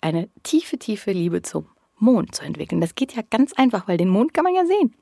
eine 0.00 0.28
tiefe, 0.42 0.78
tiefe 0.78 1.12
Liebe 1.12 1.42
zum 1.42 1.66
Mond 1.96 2.34
zu 2.34 2.44
entwickeln. 2.44 2.80
Das 2.80 2.94
geht 2.94 3.14
ja 3.14 3.22
ganz 3.30 3.52
einfach, 3.54 3.88
weil 3.88 3.96
den 3.96 4.08
Mond 4.08 4.34
kann 4.34 4.44
man 4.44 4.54
ja 4.54 4.66
sehen. 4.66 4.94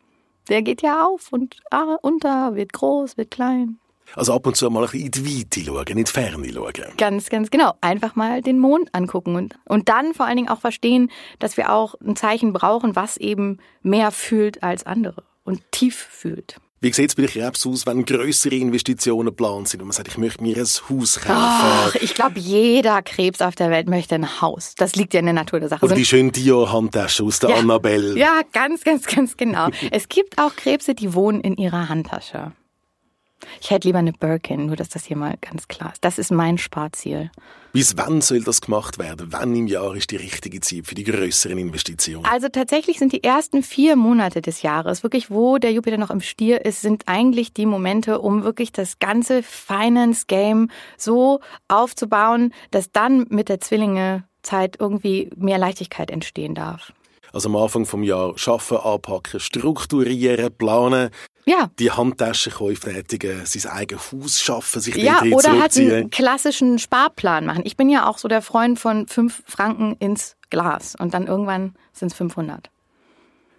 Der 0.48 0.62
geht 0.62 0.82
ja 0.82 1.06
auf 1.06 1.32
und 1.32 1.56
ah, 1.70 1.96
unter, 2.02 2.54
wird 2.54 2.72
groß, 2.72 3.16
wird 3.16 3.30
klein. 3.30 3.79
Also 4.16 4.34
ab 4.34 4.46
und 4.46 4.56
zu 4.56 4.68
mal 4.70 4.80
ein 4.80 4.90
bisschen 4.90 5.06
in 5.06 5.10
die 5.10 5.38
Weite 5.38 5.60
schauen, 5.64 5.86
in 5.86 5.96
die 5.96 6.10
Ferne 6.10 6.52
schauen. 6.52 6.96
Ganz, 6.96 7.28
ganz 7.28 7.50
genau. 7.50 7.74
Einfach 7.80 8.16
mal 8.16 8.42
den 8.42 8.58
Mond 8.58 8.94
angucken 8.94 9.36
und, 9.36 9.54
und 9.66 9.88
dann 9.88 10.14
vor 10.14 10.26
allen 10.26 10.36
Dingen 10.36 10.48
auch 10.48 10.60
verstehen, 10.60 11.10
dass 11.38 11.56
wir 11.56 11.72
auch 11.72 11.94
ein 12.04 12.16
Zeichen 12.16 12.52
brauchen, 12.52 12.96
was 12.96 13.16
eben 13.16 13.58
mehr 13.82 14.10
fühlt 14.10 14.62
als 14.62 14.84
andere 14.84 15.24
und 15.44 15.62
tief 15.70 15.96
fühlt. 15.96 16.56
Wie 16.82 16.90
sieht 16.94 17.10
es 17.10 17.14
bei 17.14 17.22
den 17.22 17.30
Krebs 17.30 17.66
aus, 17.66 17.84
wenn 17.84 18.06
größere 18.06 18.54
Investitionen 18.54 19.26
geplant 19.26 19.68
sind 19.68 19.82
und 19.82 19.88
man 19.88 19.92
sagt, 19.92 20.08
ich 20.08 20.16
möchte 20.16 20.42
mir 20.42 20.56
ein 20.56 20.62
Haus 20.62 21.20
kaufen? 21.20 21.28
Ach, 21.28 21.94
ich 21.96 22.14
glaube, 22.14 22.38
jeder 22.40 23.02
Krebs 23.02 23.42
auf 23.42 23.54
der 23.54 23.70
Welt 23.70 23.86
möchte 23.86 24.14
ein 24.14 24.40
Haus. 24.40 24.74
Das 24.76 24.96
liegt 24.96 25.12
ja 25.12 25.20
in 25.20 25.26
der 25.26 25.34
Natur 25.34 25.60
der 25.60 25.68
Sache. 25.68 25.84
Oder 25.84 25.94
die 25.94 26.06
schöne 26.06 26.32
Dior-Handtasche 26.32 27.22
aus 27.22 27.38
der 27.38 27.50
ja, 27.50 27.56
Annabelle. 27.56 28.16
Ja, 28.16 28.40
ganz, 28.54 28.82
ganz, 28.82 29.04
ganz 29.04 29.36
genau. 29.36 29.68
es 29.90 30.08
gibt 30.08 30.38
auch 30.38 30.56
Krebse, 30.56 30.94
die 30.94 31.12
wohnen 31.12 31.42
in 31.42 31.58
ihrer 31.58 31.90
Handtasche. 31.90 32.52
Ich 33.60 33.70
hätte 33.70 33.88
lieber 33.88 33.98
eine 33.98 34.12
Birkin, 34.12 34.66
nur 34.66 34.76
dass 34.76 34.88
das 34.88 35.04
hier 35.04 35.16
mal 35.16 35.36
ganz 35.40 35.68
klar 35.68 35.92
ist. 35.92 36.04
Das 36.04 36.18
ist 36.18 36.30
mein 36.30 36.58
Sparziel. 36.58 37.30
Bis 37.72 37.96
wann 37.96 38.20
soll 38.20 38.42
das 38.42 38.60
gemacht 38.60 38.98
werden? 38.98 39.28
Wann 39.30 39.54
im 39.54 39.68
Jahr 39.68 39.94
ist 39.94 40.10
die 40.10 40.16
richtige 40.16 40.60
Zeit 40.60 40.86
für 40.86 40.96
die 40.96 41.04
größeren 41.04 41.56
Investitionen? 41.56 42.24
Also 42.24 42.48
tatsächlich 42.48 42.98
sind 42.98 43.12
die 43.12 43.22
ersten 43.22 43.62
vier 43.62 43.94
Monate 43.94 44.42
des 44.42 44.62
Jahres, 44.62 45.04
wirklich 45.04 45.30
wo 45.30 45.58
der 45.58 45.72
Jupiter 45.72 45.96
noch 45.96 46.10
im 46.10 46.20
Stier 46.20 46.64
ist, 46.64 46.80
sind 46.80 47.04
eigentlich 47.06 47.52
die 47.52 47.66
Momente, 47.66 48.20
um 48.20 48.42
wirklich 48.42 48.72
das 48.72 48.98
ganze 48.98 49.44
Finance-Game 49.44 50.68
so 50.96 51.40
aufzubauen, 51.68 52.52
dass 52.72 52.90
dann 52.90 53.26
mit 53.28 53.48
der 53.48 53.60
Zwillinge-Zeit 53.60 54.76
irgendwie 54.80 55.30
mehr 55.36 55.58
Leichtigkeit 55.58 56.10
entstehen 56.10 56.56
darf. 56.56 56.92
Also 57.32 57.48
am 57.48 57.56
Anfang 57.56 57.86
vom 57.86 58.02
Jahr 58.02 58.36
schaffen, 58.36 58.78
anpacken, 58.78 59.38
strukturieren, 59.38 60.52
planen. 60.56 61.10
Ja. 61.50 61.70
Die 61.78 61.90
Handtaschenkäufe 61.90 62.92
tätigen, 62.92 63.40
sein 63.44 63.72
eigenes 63.72 64.12
Haus 64.12 64.40
schaffen, 64.40 64.80
sich 64.80 64.94
Ja, 64.96 65.18
drin 65.20 65.32
oder 65.34 65.60
halt 65.60 65.76
einen 65.76 66.10
klassischen 66.10 66.78
Sparplan 66.78 67.44
machen. 67.46 67.62
Ich 67.64 67.76
bin 67.76 67.88
ja 67.90 68.06
auch 68.08 68.18
so 68.18 68.28
der 68.28 68.40
Freund 68.42 68.78
von 68.78 69.08
fünf 69.08 69.42
Franken 69.46 69.96
ins 69.98 70.36
Glas 70.50 70.94
und 70.98 71.12
dann 71.14 71.26
irgendwann 71.26 71.74
sind 71.92 72.12
es 72.12 72.16
500. 72.18 72.70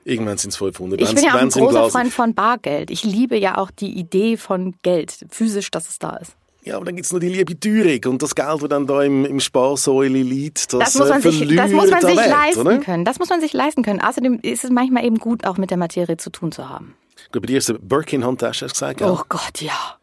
Irgendwann 0.03 0.38
sind 0.38 0.51
es 0.51 0.57
500. 0.57 1.00
Ich 1.01 1.07
Wenn's- 1.10 1.15
bin 1.15 1.24
ja 1.25 1.36
auch 1.36 1.39
ein 1.41 1.50
großer 1.50 1.89
Freund 1.89 2.13
von 2.13 2.33
Bargeld. 2.33 2.89
Ich 2.91 3.03
liebe 3.03 3.38
ja 3.38 3.57
auch 3.57 3.69
die 3.71 3.91
Idee 4.00 4.38
von 4.38 4.74
Geld, 4.83 5.25
physisch, 5.29 5.69
dass 5.69 5.89
es 5.89 6.00
da 6.00 6.15
ist. 6.17 6.36
Ja, 6.63 6.75
aber 6.75 6.86
dann 6.86 6.95
gibt's 6.95 7.12
noch 7.12 7.19
die 7.19 7.29
liebe 7.29 7.60
Teuerung 7.60 8.13
und 8.13 8.21
das 8.21 8.36
Geld, 8.36 8.48
das 8.62 8.69
dann 8.69 8.88
da 8.88 9.01
im, 9.03 9.25
im 9.25 9.39
Sparsäule 9.39 10.21
liegt, 10.21 10.71
das, 10.74 10.79
Das 10.93 10.95
muss 10.95 11.10
man 11.10 11.19
äh, 11.19 11.21
sich, 11.31 11.55
das 11.55 11.71
muss 11.71 11.89
man 11.89 12.03
an 12.03 12.07
sich 12.10 12.15
leisten 12.15 12.62
oder? 12.62 12.77
können. 12.77 13.03
Das 13.05 13.19
muss 13.19 13.29
man 13.29 13.41
sich 13.41 13.53
leisten 13.53 13.83
können. 13.83 14.00
Außerdem 14.01 14.39
ist 14.41 14.63
es 14.63 14.69
manchmal 14.69 15.03
eben 15.05 15.17
gut, 15.17 15.45
auch 15.45 15.57
mit 15.57 15.71
der 15.71 15.77
Materie 15.77 16.17
zu 16.17 16.29
tun 16.29 16.51
zu 16.51 16.69
haben. 16.69 16.95
Ich 17.25 17.31
glaube, 17.31 17.47
bei 17.47 17.53
dir 17.53 17.57
ist 17.57 17.69
eine 17.69 17.79
Birkin-Handtasche, 17.79 18.65
hast 18.65 18.71
du 18.71 18.85
gesagt, 18.85 19.01
ja? 19.01 19.11
Oh 19.11 19.21
Gott, 19.29 19.61
ja. 19.61 19.97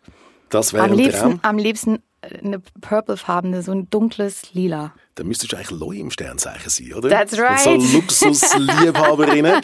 Das 0.51 0.73
wäre 0.73 0.85
Am 0.85 0.93
ein 0.93 0.97
liebsten, 0.97 1.41
am 1.43 1.59
liebsten 1.59 2.03
äh, 2.21 2.39
eine 2.39 2.61
purplefarbene, 2.81 3.63
so 3.63 3.73
ein 3.73 3.91
dunkles 3.91 4.55
Lila. 4.55 4.95
Dann 5.15 5.27
müsstest 5.27 5.53
du 5.53 5.57
eigentlich 5.57 5.71
Leu 5.71 5.97
im 5.97 6.11
Sternzeichen 6.11 6.71
sein, 6.71 6.95
oder? 6.95 7.11
That's 7.11 7.39
right. 7.39 7.67
Und 7.67 7.81
so 7.81 7.97
Luxusliebhaberinnen. 7.97 9.63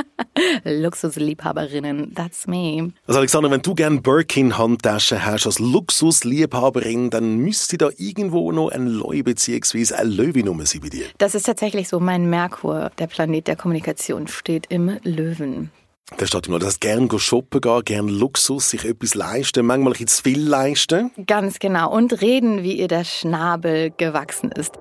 Luxusliebhaberinnen, 0.64 2.14
that's 2.14 2.46
me. 2.46 2.92
Also 3.06 3.18
Alexander, 3.18 3.50
wenn 3.50 3.62
du 3.62 3.74
gerne 3.74 4.00
Birkin-Handtaschen 4.00 5.24
hast 5.24 5.46
als 5.46 5.58
Luxusliebhaberin, 5.58 7.10
dann 7.10 7.36
müsste 7.36 7.78
da 7.78 7.90
irgendwo 7.96 8.52
noch 8.52 8.70
ein 8.70 8.86
Leu 8.86 9.22
bzw. 9.22 9.94
eine 9.94 10.10
Löwe-Nummer 10.10 10.66
sein 10.66 10.80
bei 10.82 10.88
dir. 10.88 11.06
Das 11.18 11.34
ist 11.34 11.44
tatsächlich 11.44 11.88
so. 11.88 12.00
Mein 12.00 12.28
Merkur, 12.30 12.90
der 12.98 13.06
Planet 13.06 13.48
der 13.48 13.56
Kommunikation, 13.56 14.28
steht 14.28 14.66
im 14.68 14.98
Löwen. 15.02 15.70
Da 16.18 16.26
steht 16.26 16.46
immer, 16.46 16.58
dass 16.58 16.80
gern 16.80 17.08
shoppen 17.18 17.60
gehen, 17.60 17.84
gern 17.84 18.08
Luxus, 18.08 18.70
sich 18.70 18.84
etwas 18.84 19.14
leisten, 19.14 19.66
manchmal 19.66 19.94
ein 19.98 20.06
zu 20.06 20.22
viel 20.22 20.40
leisten. 20.40 21.10
Ganz 21.26 21.58
genau. 21.58 21.90
Und 21.90 22.20
reden, 22.20 22.62
wie 22.62 22.78
ihr 22.78 22.88
der 22.88 23.04
Schnabel 23.04 23.90
gewachsen 23.96 24.52
ist. 24.52 24.78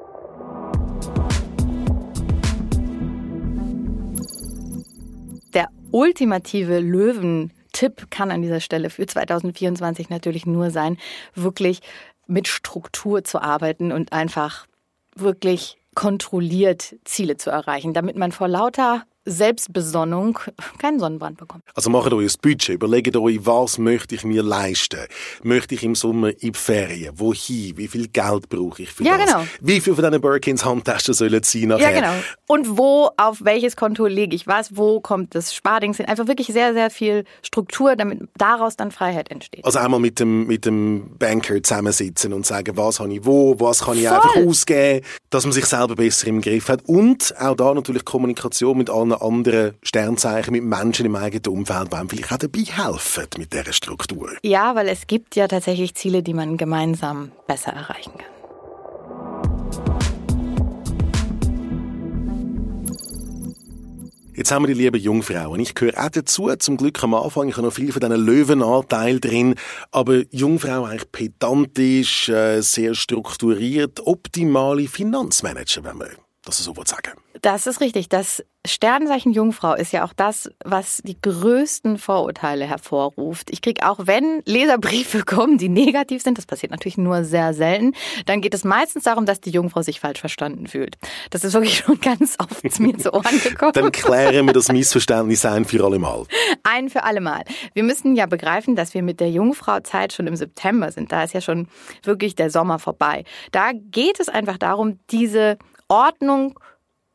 Der 5.53 5.67
ultimative 5.91 6.79
Löwen-Tipp 6.79 8.07
kann 8.09 8.31
an 8.31 8.41
dieser 8.41 8.59
Stelle 8.59 8.89
für 8.89 9.05
2024 9.05 10.09
natürlich 10.09 10.45
nur 10.45 10.69
sein, 10.69 10.97
wirklich 11.35 11.81
mit 12.27 12.47
Struktur 12.47 13.23
zu 13.23 13.41
arbeiten 13.41 13.91
und 13.91 14.13
einfach 14.13 14.67
wirklich 15.15 15.77
kontrolliert 15.95 16.95
Ziele 17.03 17.35
zu 17.35 17.49
erreichen, 17.49 17.93
damit 17.93 18.15
man 18.15 18.31
vor 18.31 18.47
lauter 18.47 19.03
Selbstbesonnung 19.25 20.39
keinen 20.79 20.99
Sonnenbrand 20.99 21.37
bekommt. 21.37 21.63
Also 21.75 21.89
macht 21.89 22.11
euch 22.13 22.33
ein 22.33 22.39
Budget, 22.41 22.69
überlegt 22.75 23.15
euch, 23.15 23.45
was 23.45 23.77
möchte 23.77 24.15
ich 24.15 24.23
mir 24.23 24.43
leisten? 24.43 24.99
Möchte 25.43 25.75
ich 25.75 25.83
im 25.83 25.95
Sommer 25.95 26.29
in 26.29 26.51
die 26.53 26.57
Ferien? 26.57 27.13
Wohin? 27.19 27.77
Wie 27.77 27.87
viel 27.87 28.07
Geld 28.07 28.49
brauche 28.49 28.83
ich 28.83 28.91
für 28.91 29.03
Ja, 29.03 29.17
das? 29.17 29.25
genau. 29.27 29.43
Wie 29.61 29.79
viel 29.81 29.93
von 29.95 30.03
diesen 30.05 30.21
Birkins 30.21 30.65
Handtaschen 30.65 31.13
sollen 31.13 31.43
sein 31.43 31.67
nachher? 31.67 31.91
Ja, 31.91 31.99
genau. 31.99 32.13
Und 32.47 32.77
wo, 32.77 33.09
auf 33.17 33.43
welches 33.43 33.75
Konto 33.75 34.05
lege 34.07 34.35
ich 34.35 34.47
was? 34.47 34.75
Wo 34.75 34.99
kommt 34.99 35.35
das 35.35 35.53
Spardings 35.53 35.97
hin? 35.97 36.07
Einfach 36.07 36.27
wirklich 36.27 36.47
sehr, 36.47 36.73
sehr 36.73 36.89
viel 36.89 37.23
Struktur, 37.43 37.95
damit 37.95 38.21
daraus 38.37 38.75
dann 38.75 38.91
Freiheit 38.91 39.29
entsteht. 39.31 39.63
Also 39.65 39.79
einmal 39.79 39.99
mit 39.99 40.19
dem, 40.19 40.47
mit 40.47 40.65
dem 40.65 41.17
Banker 41.17 41.61
zusammensitzen 41.61 42.33
und 42.33 42.45
sagen, 42.45 42.75
was 42.77 42.99
habe 42.99 43.13
ich 43.13 43.25
wo, 43.25 43.59
was 43.59 43.85
kann 43.85 43.97
ich 43.97 44.07
Voll. 44.07 44.15
einfach 44.17 44.35
ausgeben, 44.37 45.05
dass 45.29 45.43
man 45.45 45.53
sich 45.53 45.65
selber 45.65 45.95
besser 45.95 46.27
im 46.27 46.41
Griff 46.41 46.69
hat. 46.69 46.81
Und 46.87 47.33
auch 47.39 47.55
da 47.55 47.73
natürlich 47.73 48.03
Kommunikation 48.05 48.77
mit 48.77 48.89
allen 48.89 49.10
anderen 49.13 49.75
Sternzeichen, 49.83 50.51
mit 50.51 50.63
Menschen 50.63 51.05
im 51.05 51.15
eigenen 51.15 51.47
Umfeld, 51.47 51.91
die 51.91 51.97
einem 51.97 52.09
vielleicht 52.09 52.31
auch 52.31 52.37
dabei 52.37 52.61
helfen 52.61 53.27
mit 53.37 53.53
dieser 53.53 53.73
Struktur. 53.73 54.31
Ja, 54.43 54.75
weil 54.75 54.87
es 54.87 55.07
gibt 55.07 55.35
ja 55.35 55.47
tatsächlich 55.47 55.95
Ziele, 55.95 56.23
die 56.23 56.33
man 56.33 56.57
gemeinsam 56.57 57.31
besser 57.47 57.73
erreichen 57.73 58.13
kann. 58.17 58.41
Jetzt 64.33 64.49
haben 64.51 64.63
wir 64.63 64.73
die 64.73 64.81
lieben 64.81 64.99
Jungfrauen. 64.99 65.59
Ich 65.59 65.75
gehöre 65.75 66.03
auch 66.03 66.09
dazu, 66.09 66.49
zum 66.57 66.77
Glück 66.77 67.03
am 67.03 67.13
Anfang. 67.13 67.49
Ich 67.49 67.57
habe 67.57 67.67
noch 67.67 67.73
viel 67.73 67.91
von 67.91 67.99
diesen 67.99 68.25
Löwenanteil 68.25 69.19
drin. 69.19 69.55
Aber 69.91 70.23
Jungfrau 70.31 70.85
eigentlich 70.85 71.11
pedantisch, 71.11 72.29
äh, 72.29 72.61
sehr 72.61 72.95
strukturiert, 72.95 73.99
optimale 74.07 74.87
Finanzmanager, 74.87 75.83
wenn 75.83 75.97
man 75.97 76.07
das 76.43 76.57
so 76.57 76.75
will 76.75 76.87
sagen 76.87 77.13
Das 77.41 77.67
ist 77.67 77.81
richtig. 77.81 78.09
Das 78.09 78.43
Sternzeichen 78.65 79.31
Jungfrau 79.31 79.73
ist 79.73 79.91
ja 79.91 80.05
auch 80.05 80.13
das, 80.13 80.51
was 80.63 81.01
die 81.03 81.19
größten 81.19 81.97
Vorurteile 81.97 82.65
hervorruft. 82.65 83.49
Ich 83.49 83.61
kriege 83.61 83.89
auch, 83.89 84.01
wenn 84.03 84.43
Leserbriefe 84.45 85.23
kommen, 85.25 85.57
die 85.57 85.69
negativ 85.69 86.21
sind, 86.21 86.37
das 86.37 86.45
passiert 86.45 86.71
natürlich 86.71 86.97
nur 86.97 87.23
sehr 87.23 87.53
selten, 87.53 87.93
dann 88.27 88.41
geht 88.41 88.53
es 88.53 88.63
meistens 88.63 89.03
darum, 89.03 89.25
dass 89.25 89.41
die 89.41 89.49
Jungfrau 89.49 89.81
sich 89.81 89.99
falsch 89.99 90.19
verstanden 90.19 90.67
fühlt. 90.67 90.97
Das 91.31 91.43
ist 91.43 91.53
wirklich 91.53 91.77
schon 91.85 91.99
ganz 91.99 92.37
oft 92.39 92.79
mir 92.79 92.97
zu 92.97 93.13
Ohren 93.13 93.41
gekommen. 93.41 93.73
Dann 93.73 93.91
klären 93.91 94.45
wir 94.45 94.53
das 94.53 94.71
Missverständnis 94.71 95.45
ein 95.45 95.65
für 95.65 95.83
alle 95.83 95.97
Mal. 95.97 96.25
Ein 96.63 96.89
für 96.89 97.03
alle 97.03 97.21
Mal. 97.21 97.43
Wir 97.73 97.83
müssen 97.83 98.15
ja 98.15 98.27
begreifen, 98.27 98.75
dass 98.75 98.93
wir 98.93 99.01
mit 99.01 99.19
der 99.19 99.31
Jungfrauzeit 99.31 100.13
schon 100.13 100.27
im 100.27 100.35
September 100.35 100.91
sind. 100.91 101.11
Da 101.11 101.23
ist 101.23 101.33
ja 101.33 101.41
schon 101.41 101.67
wirklich 102.03 102.35
der 102.35 102.51
Sommer 102.51 102.77
vorbei. 102.77 103.25
Da 103.51 103.71
geht 103.73 104.19
es 104.19 104.29
einfach 104.29 104.57
darum, 104.57 104.99
diese 105.09 105.57
Ordnung 105.91 106.57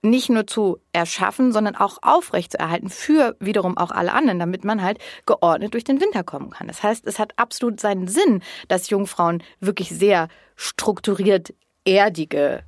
nicht 0.02 0.28
nur 0.28 0.46
zu 0.46 0.78
erschaffen, 0.92 1.50
sondern 1.50 1.74
auch 1.74 1.98
aufrechtzuerhalten 2.02 2.90
für 2.90 3.34
wiederum 3.40 3.78
auch 3.78 3.90
alle 3.90 4.12
anderen, 4.12 4.38
damit 4.38 4.64
man 4.64 4.82
halt 4.82 4.98
geordnet 5.24 5.72
durch 5.72 5.82
den 5.82 6.00
Winter 6.00 6.22
kommen 6.22 6.50
kann. 6.50 6.68
Das 6.68 6.82
heißt, 6.82 7.06
es 7.06 7.18
hat 7.18 7.32
absolut 7.38 7.80
seinen 7.80 8.06
Sinn, 8.06 8.42
dass 8.68 8.90
Jungfrauen 8.90 9.42
wirklich 9.60 9.88
sehr 9.88 10.28
strukturiert 10.56 11.54
erdige 11.86 12.64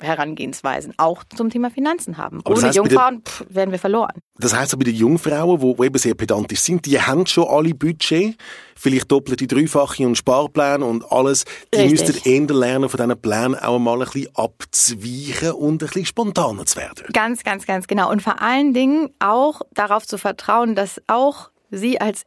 Herangehensweisen 0.00 0.94
auch 0.96 1.24
zum 1.24 1.50
Thema 1.50 1.70
Finanzen 1.70 2.18
haben. 2.18 2.40
Aber 2.44 2.54
das 2.54 2.58
Ohne 2.60 2.68
heißt, 2.68 2.76
Jungfrauen 2.76 3.22
pff, 3.22 3.44
wären 3.48 3.72
wir 3.72 3.78
verloren. 3.78 4.12
Das 4.38 4.56
heisst 4.56 4.72
aber, 4.72 4.84
die 4.84 4.92
Jungfrauen, 4.92 5.58
die, 5.58 5.84
eben 5.84 5.98
sehr 5.98 6.14
pedantisch 6.14 6.60
sind, 6.60 6.86
die 6.86 7.00
haben 7.00 7.26
schon 7.26 7.48
alle 7.48 7.74
Budget, 7.74 8.36
vielleicht 8.76 9.10
doppelte, 9.10 9.46
dreifache 9.46 10.06
und 10.06 10.16
Sparpläne 10.16 10.84
und 10.84 11.10
alles. 11.10 11.44
Die 11.74 11.80
Richtig. 11.80 12.08
müssten 12.08 12.28
eher 12.28 12.54
lernen, 12.54 12.88
von 12.88 12.98
diesen 12.98 13.20
Plänen 13.20 13.56
auch 13.56 13.78
mal 13.78 14.00
ein 14.00 14.08
bisschen 14.08 14.28
abzuweichen 14.34 15.52
und 15.52 15.74
ein 15.74 15.78
bisschen 15.78 16.06
spontaner 16.06 16.64
zu 16.64 16.76
werden. 16.76 17.06
Ganz, 17.12 17.42
ganz, 17.42 17.66
ganz 17.66 17.86
genau. 17.88 18.10
Und 18.10 18.22
vor 18.22 18.40
allen 18.40 18.74
Dingen 18.74 19.10
auch 19.18 19.62
darauf 19.72 20.06
zu 20.06 20.18
vertrauen, 20.18 20.74
dass 20.74 21.00
auch 21.08 21.50
Sie 21.70 22.00
als 22.00 22.24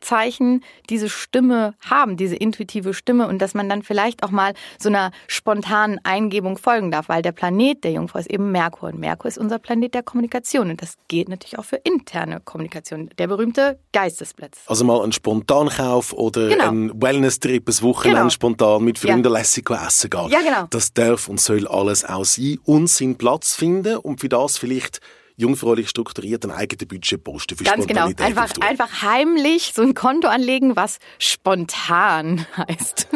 Erdzeichen 0.00 0.64
diese 0.88 1.08
Stimme 1.10 1.74
haben, 1.84 2.16
diese 2.16 2.34
intuitive 2.34 2.94
Stimme 2.94 3.28
und 3.28 3.38
dass 3.40 3.52
man 3.54 3.68
dann 3.68 3.82
vielleicht 3.82 4.22
auch 4.22 4.30
mal 4.30 4.54
so 4.78 4.88
einer 4.88 5.10
spontanen 5.28 6.00
Eingebung 6.04 6.56
folgen 6.56 6.90
darf, 6.90 7.08
weil 7.10 7.20
der 7.22 7.32
Planet 7.32 7.84
der 7.84 7.92
Jungfrau 7.92 8.18
ist 8.18 8.30
eben 8.30 8.50
Merkur 8.50 8.88
und 8.88 8.98
Merkur 8.98 9.28
ist 9.28 9.36
unser 9.38 9.58
Planet 9.58 9.92
der 9.94 10.02
Kommunikation 10.02 10.70
und 10.70 10.80
das 10.80 10.94
geht 11.08 11.28
natürlich 11.28 11.58
auch 11.58 11.64
für 11.64 11.76
interne 11.76 12.40
Kommunikation, 12.40 13.10
der 13.18 13.26
berühmte 13.28 13.78
Geistesblitz. 13.92 14.60
Also 14.66 14.84
mal 14.84 15.02
ein 15.04 15.12
Spontankauf 15.12 16.12
oder 16.14 16.48
Genau. 16.48 16.68
ein 16.70 17.02
Wellness-Trip, 17.02 17.68
ein 17.68 17.82
Wochenende 17.82 18.20
Genau. 18.20 18.30
spontan 18.30 18.82
mit 18.82 18.98
Freunden 18.98 19.24
Ja. 19.24 19.38
lässig 19.38 19.68
essen 19.70 20.08
gehen. 20.10 20.28
Ja, 20.30 20.40
genau. 20.40 20.66
Das 20.70 20.94
darf 20.94 21.28
und 21.28 21.40
soll 21.40 21.68
alles 21.68 22.04
auch 22.06 22.24
sein 22.24 22.58
und 22.64 22.88
seinen 22.88 23.16
Platz 23.16 23.54
finden 23.54 23.98
und 23.98 24.20
für 24.20 24.28
das 24.30 24.56
vielleicht 24.56 25.00
jungfräulich 25.40 25.88
strukturiert 25.88 26.44
ein 26.44 26.50
eigenes 26.50 26.86
Budget 26.86 27.24
posten 27.24 27.56
für 27.56 27.64
Ganz 27.64 27.86
genau. 27.86 28.06
Einfach, 28.18 28.50
einfach 28.60 29.02
heimlich 29.02 29.72
so 29.74 29.82
ein 29.82 29.94
Konto 29.94 30.28
anlegen, 30.28 30.76
was 30.76 30.98
spontan 31.18 32.46
heißt. 32.56 33.08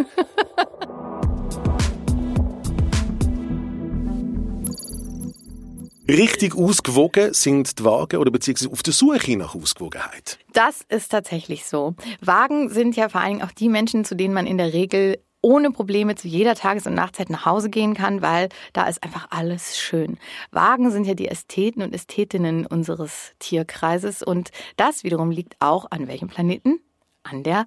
Richtig 6.06 6.54
ausgewogen 6.54 7.32
sind 7.32 7.78
die 7.78 7.84
Wagen 7.84 8.18
oder 8.18 8.30
beziehungsweise 8.30 8.70
auf 8.70 8.82
der 8.82 8.92
Suche 8.92 9.38
nach 9.38 9.54
Ausgewogenheit. 9.54 10.38
Das 10.52 10.82
ist 10.88 11.08
tatsächlich 11.08 11.64
so. 11.64 11.94
Wagen 12.20 12.68
sind 12.68 12.94
ja 12.94 13.08
vor 13.08 13.22
allen 13.22 13.38
Dingen 13.38 13.48
auch 13.48 13.52
die 13.52 13.70
Menschen, 13.70 14.04
zu 14.04 14.14
denen 14.14 14.34
man 14.34 14.46
in 14.46 14.58
der 14.58 14.74
Regel 14.74 15.18
ohne 15.44 15.70
Probleme 15.70 16.14
zu 16.14 16.26
jeder 16.26 16.54
Tages- 16.54 16.86
und 16.86 16.94
Nachtzeit 16.94 17.28
nach 17.28 17.44
Hause 17.44 17.68
gehen 17.68 17.92
kann, 17.92 18.22
weil 18.22 18.48
da 18.72 18.88
ist 18.88 19.02
einfach 19.02 19.26
alles 19.30 19.78
schön. 19.78 20.16
Wagen 20.50 20.90
sind 20.90 21.06
ja 21.06 21.12
die 21.12 21.28
Ästheten 21.28 21.82
und 21.82 21.94
Ästhetinnen 21.94 22.64
unseres 22.64 23.32
Tierkreises 23.40 24.22
und 24.22 24.50
das 24.76 25.04
wiederum 25.04 25.30
liegt 25.30 25.56
auch 25.60 25.90
an 25.90 26.08
welchem 26.08 26.28
Planeten? 26.28 26.80
An 27.24 27.42
der 27.42 27.66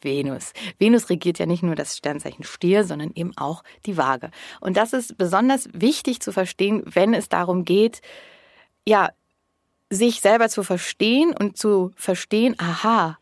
Venus. 0.00 0.52
Venus 0.78 1.10
regiert 1.10 1.38
ja 1.38 1.44
nicht 1.44 1.62
nur 1.62 1.74
das 1.74 1.98
Sternzeichen 1.98 2.44
Stier, 2.44 2.84
sondern 2.84 3.10
eben 3.14 3.36
auch 3.36 3.62
die 3.84 3.98
Waage. 3.98 4.30
Und 4.60 4.78
das 4.78 4.94
ist 4.94 5.18
besonders 5.18 5.68
wichtig 5.72 6.20
zu 6.20 6.32
verstehen, 6.32 6.82
wenn 6.86 7.12
es 7.12 7.28
darum 7.28 7.66
geht, 7.66 8.00
ja, 8.86 9.10
sich 9.90 10.20
selber 10.22 10.48
zu 10.48 10.62
verstehen 10.62 11.34
und 11.38 11.58
zu 11.58 11.90
verstehen, 11.94 12.54
aha, 12.58 13.18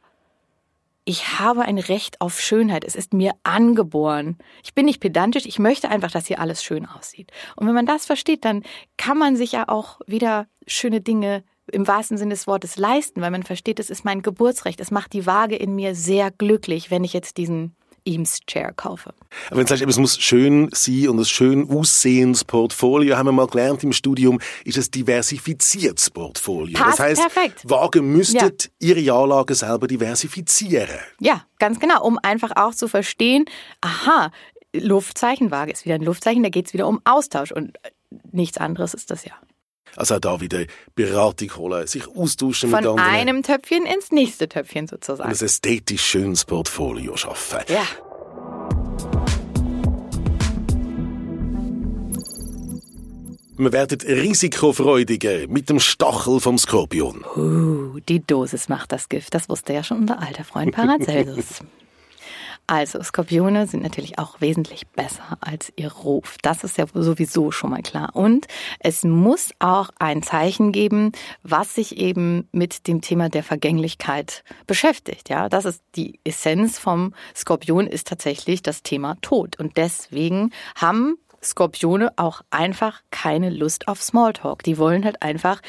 ich 1.08 1.38
habe 1.38 1.62
ein 1.62 1.78
Recht 1.78 2.20
auf 2.20 2.40
Schönheit. 2.40 2.84
Es 2.84 2.96
ist 2.96 3.14
mir 3.14 3.32
angeboren. 3.44 4.36
Ich 4.64 4.75
bin 4.75 4.86
nicht 4.86 5.00
pedantisch. 5.00 5.46
Ich 5.46 5.60
möchte 5.60 5.88
einfach, 5.88 6.10
dass 6.10 6.26
hier 6.26 6.40
alles 6.40 6.64
schön 6.64 6.84
aussieht. 6.84 7.30
Und 7.54 7.68
wenn 7.68 7.76
man 7.76 7.86
das 7.86 8.06
versteht, 8.06 8.44
dann 8.44 8.64
kann 8.96 9.16
man 9.16 9.36
sich 9.36 9.52
ja 9.52 9.68
auch 9.68 10.00
wieder 10.08 10.48
schöne 10.66 11.00
Dinge 11.00 11.44
im 11.70 11.86
wahrsten 11.86 12.18
Sinne 12.18 12.34
des 12.34 12.48
Wortes 12.48 12.76
leisten, 12.76 13.20
weil 13.20 13.30
man 13.30 13.44
versteht, 13.44 13.78
es 13.78 13.88
ist 13.88 14.04
mein 14.04 14.22
Geburtsrecht. 14.22 14.80
Es 14.80 14.90
macht 14.90 15.12
die 15.12 15.26
Waage 15.26 15.54
in 15.54 15.76
mir 15.76 15.94
sehr 15.94 16.32
glücklich, 16.32 16.90
wenn 16.90 17.04
ich 17.04 17.12
jetzt 17.12 17.36
diesen 17.36 17.76
Eames 18.06 18.40
Chair 18.46 18.72
kaufe. 18.72 19.12
Aber 19.48 19.58
wenn 19.58 19.66
du 19.66 19.76
sagst, 19.76 19.84
es 19.84 19.98
muss 19.98 20.18
schön 20.18 20.70
sein 20.72 21.08
und 21.08 21.18
ein 21.18 21.25
schön 21.25 21.68
aussehendes 21.70 22.44
Portfolio, 22.44 23.16
haben 23.16 23.26
wir 23.26 23.32
mal 23.32 23.46
gelernt 23.46 23.82
im 23.84 23.92
Studium, 23.92 24.40
ist 24.64 24.78
ein 24.78 24.90
diversifiziertes 24.90 26.10
Portfolio. 26.10 26.78
Passt 26.78 26.98
das 26.98 27.06
heißt, 27.06 27.20
perfekt. 27.20 27.68
Wagen 27.68 28.12
müsstet 28.12 28.70
ja. 28.80 28.96
ihre 28.96 29.12
Anlagen 29.12 29.54
selber 29.54 29.86
diversifizieren. 29.86 30.98
Ja, 31.20 31.44
ganz 31.58 31.80
genau, 31.80 32.02
um 32.04 32.18
einfach 32.22 32.52
auch 32.56 32.75
zu 32.75 32.88
verstehen, 32.88 33.44
aha, 33.80 34.30
Luftzeichenwaage 34.72 35.72
ist 35.72 35.84
wieder 35.84 35.96
ein 35.96 36.02
Luftzeichen, 36.02 36.42
da 36.42 36.48
geht 36.48 36.66
es 36.66 36.75
wieder 36.75 36.86
um 36.86 37.00
Austausch 37.04 37.52
und 37.52 37.78
nichts 38.32 38.58
anderes 38.58 38.94
ist 38.94 39.10
das 39.10 39.25
ja. 39.25 39.32
Also 39.96 40.16
auch 40.16 40.20
da 40.20 40.40
wieder 40.40 40.64
Beratung 40.94 41.56
holen, 41.56 41.86
sich 41.86 42.06
austauschen 42.08 42.70
Von 42.70 42.80
mit 42.80 42.88
anderen. 42.88 43.08
Von 43.08 43.18
einem 43.18 43.42
Töpfchen 43.42 43.86
ins 43.86 44.12
nächste 44.12 44.48
Töpfchen 44.48 44.86
sozusagen. 44.86 45.30
Und 45.30 45.40
ein 45.40 45.44
ästhetisch 45.44 46.02
schönes 46.02 46.44
Portfolio 46.44 47.16
schaffen. 47.16 47.60
Ja. 47.68 47.86
Wir 53.58 53.72
werden 53.72 53.98
risikofreudiger 54.02 55.48
mit 55.48 55.70
dem 55.70 55.80
Stachel 55.80 56.40
vom 56.40 56.58
Skorpion. 56.58 57.24
Uh, 57.36 57.98
die 58.06 58.20
Dosis 58.20 58.68
macht 58.68 58.92
das 58.92 59.08
Gift. 59.08 59.32
Das 59.32 59.48
wusste 59.48 59.72
ja 59.72 59.82
schon 59.82 60.00
unser 60.00 60.20
alter 60.20 60.44
Freund 60.44 60.72
Paracelsus. 60.72 61.60
Also, 62.68 63.00
Skorpione 63.02 63.66
sind 63.66 63.82
natürlich 63.82 64.18
auch 64.18 64.40
wesentlich 64.40 64.88
besser 64.88 65.38
als 65.40 65.73
ihr 65.76 65.92
Ruf. 65.92 66.37
Das 66.42 66.64
ist 66.64 66.78
ja 66.78 66.87
sowieso 66.92 67.52
schon 67.52 67.70
mal 67.70 67.82
klar. 67.82 68.11
Und 68.14 68.46
es 68.80 69.04
muss 69.04 69.50
auch 69.61 69.90
ein 69.99 70.23
Zeichen 70.23 70.73
geben, 70.73 71.12
was 71.44 71.76
sich 71.76 71.96
eben 71.96 72.49
mit 72.50 72.88
dem 72.88 73.02
Thema 73.02 73.28
der 73.28 73.44
Vergänglichkeit 73.44 74.42
beschäftigt. 74.66 75.28
Ja, 75.28 75.49
das 75.49 75.64
ist 75.64 75.82
die 75.94 76.18
Essenz 76.25 76.78
vom 76.78 77.14
Skorpion 77.37 77.87
ist 77.87 78.08
tatsächlich 78.08 78.62
das 78.62 78.82
Thema 78.82 79.16
Tod. 79.20 79.58
Und 79.61 79.76
deswegen 79.76 80.50
haben 80.75 81.18
Skorpione 81.42 82.12
auch 82.16 82.42
einfach 82.50 83.02
keine 83.11 83.50
Lust 83.50 83.87
auf 83.87 84.02
Smalltalk. 84.02 84.64
Die 84.64 84.78
wollen 84.78 85.04
halt 85.04 85.23
einfach 85.23 85.61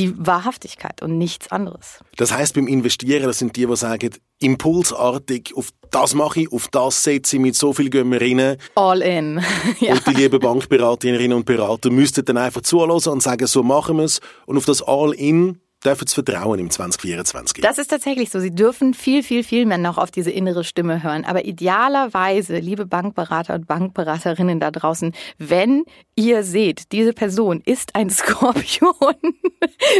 die 0.00 0.26
Wahrhaftigkeit 0.26 1.02
und 1.02 1.18
nichts 1.18 1.50
anderes. 1.50 2.00
Das 2.16 2.32
heißt, 2.32 2.54
beim 2.54 2.66
Investieren, 2.66 3.24
das 3.24 3.38
sind 3.38 3.56
die, 3.56 3.66
die 3.66 3.76
sagen, 3.76 4.10
impulsartig, 4.38 5.52
auf 5.54 5.70
das 5.90 6.14
mache 6.14 6.42
ich, 6.42 6.52
auf 6.52 6.68
das 6.68 7.02
setze 7.02 7.36
ich, 7.36 7.42
mit 7.42 7.56
so 7.56 7.72
viel 7.72 7.90
gehen 7.90 8.10
wir 8.10 8.20
rein. 8.20 8.56
All 8.74 9.02
in. 9.02 9.42
ja. 9.80 9.92
Und 9.92 10.06
die 10.06 10.14
lieben 10.14 10.40
Bankberaterinnen 10.40 11.36
und 11.36 11.44
Berater 11.44 11.90
müssten 11.90 12.24
dann 12.24 12.38
einfach 12.38 12.62
zuhören 12.62 12.90
und 12.90 13.22
sagen, 13.22 13.46
so 13.46 13.62
machen 13.62 13.98
wir 13.98 14.04
es. 14.04 14.20
Und 14.46 14.56
auf 14.56 14.64
das 14.64 14.82
All 14.82 15.12
in 15.12 15.60
dürfen 15.84 16.06
sie 16.06 16.14
vertrauen 16.14 16.58
im 16.58 16.70
2024. 16.70 17.62
Das 17.62 17.78
ist 17.78 17.88
tatsächlich 17.88 18.30
so. 18.30 18.40
Sie 18.40 18.54
dürfen 18.54 18.94
viel, 18.94 19.22
viel, 19.22 19.44
viel 19.44 19.66
mehr 19.66 19.78
noch 19.78 19.98
auf 19.98 20.10
diese 20.10 20.30
innere 20.30 20.64
Stimme 20.64 21.02
hören. 21.02 21.24
Aber 21.24 21.44
idealerweise, 21.44 22.58
liebe 22.58 22.86
Bankberater 22.86 23.54
und 23.54 23.66
Bankberaterinnen 23.66 24.60
da 24.60 24.70
draußen, 24.70 25.12
wenn 25.38 25.84
ihr 26.16 26.42
seht, 26.42 26.92
diese 26.92 27.12
Person 27.12 27.62
ist 27.64 27.94
ein 27.94 28.10
Skorpion, 28.10 29.14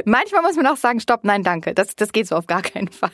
manchmal 0.05 0.43
muss 0.43 0.57
man 0.57 0.67
auch 0.67 0.77
sagen, 0.77 1.01
stopp, 1.01 1.25
nein, 1.25 1.43
danke. 1.43 1.75
Das, 1.75 1.97
das 1.97 2.13
geht 2.13 2.27
so 2.27 2.37
auf 2.37 2.47
gar 2.47 2.63
keinen 2.63 2.89
Fall. 2.89 3.11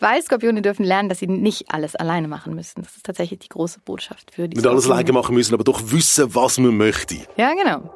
Weil 0.00 0.22
Skorpione 0.22 0.62
dürfen 0.62 0.84
lernen, 0.84 1.08
dass 1.08 1.20
sie 1.20 1.28
nicht 1.28 1.72
alles 1.72 1.94
alleine 1.94 2.28
machen 2.28 2.54
müssen. 2.54 2.82
Das 2.82 2.96
ist 2.96 3.06
tatsächlich 3.06 3.40
die 3.40 3.48
große 3.48 3.80
Botschaft 3.84 4.32
für 4.34 4.48
die 4.48 4.56
Nicht 4.56 4.66
alles 4.66 4.90
alleine 4.90 5.12
machen 5.12 5.34
müssen, 5.34 5.54
aber 5.54 5.64
doch 5.64 5.80
wissen, 5.92 6.34
was 6.34 6.58
man 6.58 6.76
möchte. 6.76 7.16
Ja, 7.36 7.54
genau. 7.54 7.90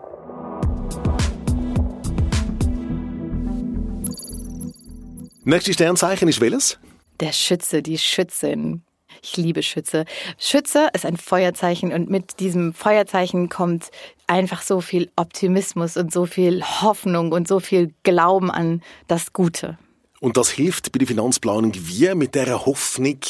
Nächstes 5.48 5.74
Sternzeichen 5.74 6.26
ist 6.26 6.40
welches? 6.40 6.76
Der 7.20 7.30
Schütze, 7.30 7.80
die 7.80 7.98
Schützin. 7.98 8.82
Ich 9.22 9.36
liebe 9.36 9.62
Schütze. 9.62 10.04
Schütze 10.40 10.88
ist 10.92 11.06
ein 11.06 11.16
Feuerzeichen 11.16 11.92
und 11.92 12.10
mit 12.10 12.40
diesem 12.40 12.74
Feuerzeichen 12.74 13.48
kommt 13.48 13.92
einfach 14.26 14.62
so 14.62 14.80
viel 14.80 15.08
Optimismus 15.14 15.96
und 15.96 16.12
so 16.12 16.26
viel 16.26 16.64
Hoffnung 16.64 17.30
und 17.30 17.46
so 17.46 17.60
viel 17.60 17.94
Glauben 18.02 18.50
an 18.50 18.82
das 19.06 19.32
Gute. 19.32 19.78
Und 20.18 20.36
das 20.36 20.50
hilft 20.50 20.90
bei 20.90 20.98
der 20.98 21.06
Finanzplanung 21.06 21.70
wie 21.76 22.12
mit 22.16 22.34
der 22.34 22.66
Hoffnung, 22.66 23.20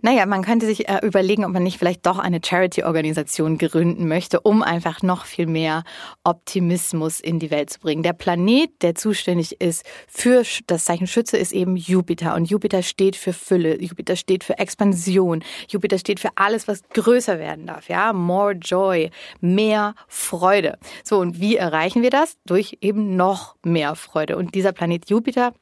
naja, 0.00 0.26
man 0.26 0.42
könnte 0.42 0.66
sich 0.66 0.88
äh, 0.88 1.00
überlegen, 1.02 1.44
ob 1.44 1.52
man 1.52 1.62
nicht 1.62 1.78
vielleicht 1.78 2.06
doch 2.06 2.18
eine 2.18 2.40
Charity-Organisation 2.44 3.58
gründen 3.58 4.08
möchte, 4.08 4.40
um 4.40 4.62
einfach 4.62 5.02
noch 5.02 5.24
viel 5.24 5.46
mehr 5.46 5.84
Optimismus 6.24 7.20
in 7.20 7.38
die 7.38 7.50
Welt 7.50 7.70
zu 7.70 7.80
bringen. 7.80 8.02
Der 8.02 8.12
Planet, 8.12 8.70
der 8.82 8.94
zuständig 8.94 9.60
ist 9.60 9.84
für 10.06 10.44
das 10.66 10.84
Zeichen 10.84 11.06
Schütze, 11.06 11.36
ist 11.36 11.52
eben 11.52 11.76
Jupiter. 11.76 12.34
Und 12.34 12.50
Jupiter 12.50 12.82
steht 12.82 13.16
für 13.16 13.32
Fülle, 13.32 13.80
Jupiter 13.80 14.16
steht 14.16 14.44
für 14.44 14.58
Expansion, 14.58 15.42
Jupiter 15.68 15.98
steht 15.98 16.20
für 16.20 16.30
alles, 16.36 16.68
was 16.68 16.82
größer 16.94 17.38
werden 17.38 17.66
darf. 17.66 17.88
Ja, 17.88 18.12
more 18.12 18.52
joy, 18.52 19.10
mehr 19.40 19.94
Freude. 20.08 20.78
So, 21.04 21.18
und 21.18 21.40
wie 21.40 21.56
erreichen 21.56 22.02
wir 22.02 22.10
das? 22.10 22.36
Durch 22.46 22.78
eben 22.80 23.16
noch 23.16 23.56
mehr 23.64 23.94
Freude. 23.94 24.36
Und 24.36 24.54
dieser 24.54 24.72
Planet 24.72 25.08
Jupiter 25.10 25.52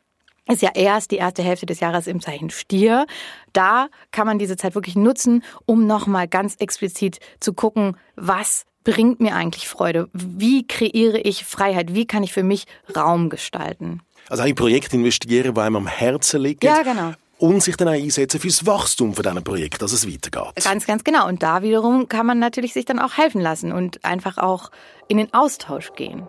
ist 0.50 0.62
ja 0.62 0.70
erst 0.74 1.10
die 1.10 1.16
erste 1.16 1.42
Hälfte 1.42 1.66
des 1.66 1.80
Jahres 1.80 2.06
im 2.06 2.20
Zeichen 2.20 2.50
Stier. 2.50 3.06
Da 3.52 3.88
kann 4.12 4.26
man 4.26 4.38
diese 4.38 4.56
Zeit 4.56 4.74
wirklich 4.74 4.96
nutzen, 4.96 5.42
um 5.66 5.86
nochmal 5.86 6.28
ganz 6.28 6.56
explizit 6.56 7.18
zu 7.40 7.52
gucken, 7.52 7.96
was 8.16 8.64
bringt 8.84 9.20
mir 9.20 9.34
eigentlich 9.34 9.68
Freude? 9.68 10.08
Wie 10.12 10.66
kreiere 10.66 11.18
ich 11.18 11.44
Freiheit? 11.44 11.94
Wie 11.94 12.06
kann 12.06 12.22
ich 12.22 12.32
für 12.32 12.42
mich 12.42 12.66
Raum 12.94 13.28
gestalten? 13.28 14.00
Also 14.28 14.42
ein 14.42 14.54
Projekt 14.54 14.94
investieren, 14.94 15.56
wo 15.56 15.60
einem 15.60 15.76
am 15.76 15.86
Herzen 15.86 16.40
liegt. 16.40 16.64
Ja, 16.64 16.82
genau 16.82 17.14
und 17.40 17.62
sich 17.62 17.76
dann 17.76 17.88
einsetzen 17.88 18.38
fürs 18.38 18.66
Wachstum 18.66 19.14
von 19.14 19.24
diesem 19.24 19.42
Projekt, 19.42 19.80
dass 19.80 19.92
es 19.92 20.06
weitergeht. 20.06 20.62
Ganz, 20.62 20.86
ganz 20.86 21.04
genau. 21.04 21.26
Und 21.26 21.42
da 21.42 21.62
wiederum 21.62 22.06
kann 22.06 22.26
man 22.26 22.38
natürlich 22.38 22.74
sich 22.74 22.84
dann 22.84 22.98
auch 22.98 23.16
helfen 23.16 23.40
lassen 23.40 23.72
und 23.72 24.04
einfach 24.04 24.38
auch 24.38 24.70
in 25.08 25.16
den 25.16 25.32
Austausch 25.32 25.92
gehen. 25.94 26.26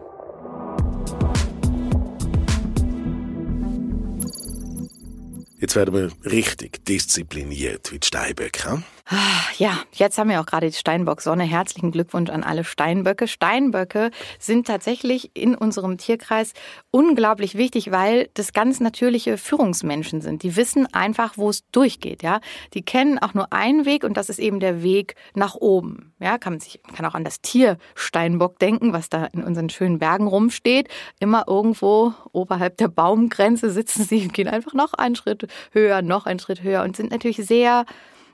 Jetzt 5.61 5.75
werden 5.75 5.93
wir 5.93 6.31
richtig 6.31 6.83
diszipliniert 6.85 7.91
wie 7.91 7.99
die 7.99 8.07
Steinböcke. 8.07 8.67
Ah, 8.67 8.83
ja, 9.57 9.77
jetzt 9.93 10.17
haben 10.17 10.29
wir 10.29 10.39
auch 10.39 10.45
gerade 10.45 10.67
die 10.67 10.75
Steinbock-Sonne. 10.75 11.43
Herzlichen 11.43 11.91
Glückwunsch 11.91 12.29
an 12.29 12.43
alle 12.43 12.63
Steinböcke. 12.63 13.27
Steinböcke 13.27 14.11
sind 14.39 14.67
tatsächlich 14.67 15.31
in 15.33 15.55
unserem 15.55 15.97
Tierkreis 15.97 16.53
unglaublich 16.91 17.55
wichtig, 17.55 17.91
weil 17.91 18.29
das 18.35 18.53
ganz 18.53 18.79
natürliche 18.79 19.37
Führungsmenschen 19.37 20.21
sind. 20.21 20.43
Die 20.43 20.55
wissen 20.55 20.87
einfach, 20.93 21.37
wo 21.37 21.49
es 21.49 21.69
durchgeht. 21.71 22.23
Ja, 22.23 22.39
die 22.73 22.83
kennen 22.83 23.19
auch 23.19 23.33
nur 23.33 23.51
einen 23.51 23.85
Weg 23.85 24.03
und 24.03 24.15
das 24.15 24.29
ist 24.29 24.39
eben 24.39 24.59
der 24.59 24.81
Weg 24.81 25.15
nach 25.33 25.55
oben. 25.55 26.13
Ja, 26.19 26.37
kann 26.37 26.53
man 26.53 26.59
sich 26.61 26.81
kann 26.95 27.05
auch 27.05 27.15
an 27.15 27.25
das 27.25 27.41
Tier 27.41 27.77
Steinbock 27.95 28.59
denken, 28.59 28.93
was 28.93 29.09
da 29.09 29.25
in 29.25 29.43
unseren 29.43 29.69
schönen 29.69 29.99
Bergen 29.99 30.27
rumsteht. 30.27 30.87
Immer 31.19 31.45
irgendwo 31.47 32.13
oberhalb 32.31 32.77
der 32.77 32.87
Baumgrenze 32.87 33.71
sitzen 33.71 34.05
sie, 34.05 34.27
gehen 34.29 34.47
einfach 34.47 34.73
noch 34.73 34.93
einen 34.93 35.15
Schritt 35.15 35.47
höher, 35.71 36.01
noch 36.01 36.25
einen 36.25 36.39
Schritt 36.39 36.63
höher 36.63 36.83
und 36.83 36.95
sind 36.95 37.11
natürlich 37.11 37.37
sehr 37.37 37.85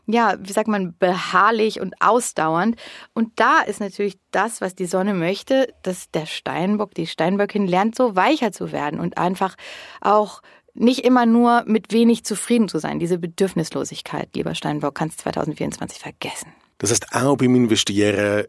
ja, 0.08 0.36
wie 0.40 0.54
sagt 0.54 0.68
man, 0.68 0.96
beharrlich 0.98 1.80
und 1.82 1.94
ausdauernd. 2.02 2.76
Und 3.14 3.40
da 3.40 3.62
ist 3.62 3.80
natürlich 3.80 4.18
das, 4.32 4.62
was 4.62 4.74
die 4.74 4.86
Sonne 4.86 5.14
möchte, 5.14 5.74
dass 5.84 6.10
der 6.12 6.26
Steinbock, 6.26 6.96
die 6.96 7.08
Steinböckin 7.08 7.68
lernt, 7.68 7.96
so 7.96 8.16
weicher 8.16 8.52
zu 8.52 8.72
werden 8.72 9.00
und 9.00 9.18
einfach 9.18 9.56
auch 10.02 10.42
nicht 10.74 11.04
immer 11.04 11.26
nur 11.26 11.64
mit 11.66 11.92
wenig 11.92 12.24
zufrieden 12.24 12.70
zu 12.70 12.80
sein. 12.80 13.00
Diese 13.00 13.18
Bedürfnislosigkeit, 13.18 14.30
lieber 14.36 14.56
Steinbock, 14.56 14.96
kannst 14.96 15.22
2024 15.22 16.00
vergessen. 16.00 16.54
Das 16.78 16.92
heißt, 16.92 17.14
auch 17.14 17.36
beim 17.36 17.56
Investieren 17.56 18.46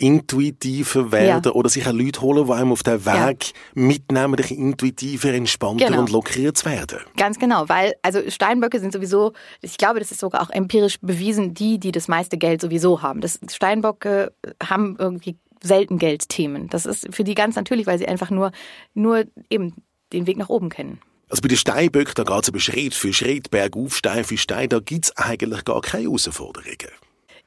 intuitiver 0.00 1.12
werden 1.12 1.42
ja. 1.44 1.52
oder 1.52 1.68
sich 1.68 1.86
auch 1.86 1.92
Leute 1.92 2.22
holen, 2.22 2.46
die 2.46 2.52
einem 2.52 2.72
auf 2.72 2.82
den 2.82 3.04
Weg 3.04 3.46
ja. 3.46 3.52
mitnehmen, 3.74 4.36
dich 4.36 4.50
intuitiver, 4.50 5.32
entspannter 5.32 5.86
genau. 5.86 6.00
und 6.00 6.10
lockerer 6.10 6.54
zu 6.54 6.64
werden. 6.64 7.00
Ganz 7.16 7.38
genau, 7.38 7.68
weil 7.68 7.94
also 8.02 8.20
Steinböcke 8.28 8.80
sind 8.80 8.92
sowieso, 8.92 9.32
ich 9.60 9.76
glaube, 9.76 10.00
das 10.00 10.10
ist 10.10 10.20
sogar 10.20 10.42
auch 10.42 10.50
empirisch 10.50 10.98
bewiesen, 11.00 11.54
die, 11.54 11.78
die 11.78 11.92
das 11.92 12.08
meiste 12.08 12.38
Geld 12.38 12.62
sowieso 12.62 13.02
haben. 13.02 13.20
Das 13.20 13.38
Steinböcke 13.50 14.32
haben 14.62 14.96
irgendwie 14.98 15.36
selten 15.62 15.98
Geldthemen. 15.98 16.68
Das 16.68 16.86
ist 16.86 17.14
für 17.14 17.24
die 17.24 17.34
ganz 17.34 17.56
natürlich, 17.56 17.86
weil 17.86 17.98
sie 17.98 18.08
einfach 18.08 18.30
nur, 18.30 18.52
nur 18.94 19.24
eben 19.50 19.74
den 20.12 20.26
Weg 20.26 20.38
nach 20.38 20.48
oben 20.48 20.70
kennen. 20.70 21.00
Also 21.28 21.42
bei 21.42 21.48
den 21.48 21.58
Steinböcken, 21.58 22.14
da 22.14 22.24
geht 22.24 22.42
es 22.42 22.48
aber 22.48 22.58
Schritt 22.58 22.94
für 22.94 23.12
Schritt, 23.12 23.50
bergauf, 23.50 23.96
Stein 23.96 24.24
für 24.24 24.38
Stein, 24.38 24.68
da 24.68 24.80
gibt 24.80 25.04
es 25.04 25.16
eigentlich 25.16 25.64
gar 25.64 25.80
keine 25.80 26.04
Herausforderungen. 26.04 26.90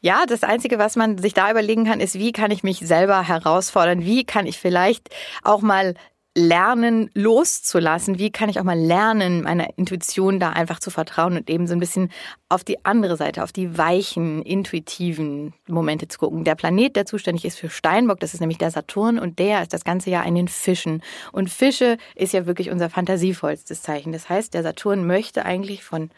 Ja, 0.05 0.25
das 0.27 0.43
Einzige, 0.43 0.79
was 0.79 0.97
man 0.97 1.17
sich 1.17 1.33
da 1.33 1.49
überlegen 1.49 1.85
kann, 1.85 2.01
ist, 2.01 2.15
wie 2.19 2.33
kann 2.33 2.51
ich 2.51 2.61
mich 2.61 2.79
selber 2.79 3.25
herausfordern? 3.25 4.03
Wie 4.03 4.25
kann 4.25 4.45
ich 4.45 4.59
vielleicht 4.59 5.07
auch 5.43 5.61
mal 5.61 5.93
lernen, 6.35 7.09
loszulassen? 7.13 8.19
Wie 8.19 8.29
kann 8.29 8.49
ich 8.49 8.59
auch 8.59 8.65
mal 8.65 8.77
lernen, 8.77 9.43
meiner 9.43 9.77
Intuition 9.77 10.41
da 10.41 10.49
einfach 10.49 10.81
zu 10.81 10.89
vertrauen 10.89 11.37
und 11.37 11.49
eben 11.49 11.67
so 11.67 11.73
ein 11.73 11.79
bisschen 11.79 12.11
auf 12.49 12.65
die 12.65 12.83
andere 12.83 13.15
Seite, 13.15 13.45
auf 13.45 13.53
die 13.53 13.77
weichen, 13.77 14.41
intuitiven 14.41 15.53
Momente 15.69 16.09
zu 16.09 16.19
gucken? 16.19 16.43
Der 16.43 16.55
Planet, 16.55 16.97
der 16.97 17.05
zuständig 17.05 17.45
ist 17.45 17.57
für 17.57 17.69
Steinbock, 17.69 18.19
das 18.19 18.33
ist 18.33 18.41
nämlich 18.41 18.57
der 18.57 18.71
Saturn 18.71 19.17
und 19.17 19.39
der 19.39 19.61
ist 19.61 19.71
das 19.71 19.85
ganze 19.85 20.09
Jahr 20.09 20.25
in 20.25 20.35
den 20.35 20.49
Fischen. 20.49 21.01
Und 21.31 21.49
Fische 21.49 21.97
ist 22.15 22.33
ja 22.33 22.45
wirklich 22.45 22.71
unser 22.71 22.89
fantasievollstes 22.89 23.81
Zeichen. 23.81 24.11
Das 24.11 24.27
heißt, 24.27 24.53
der 24.53 24.63
Saturn 24.63 25.07
möchte 25.07 25.45
eigentlich 25.45 25.81
von 25.81 26.11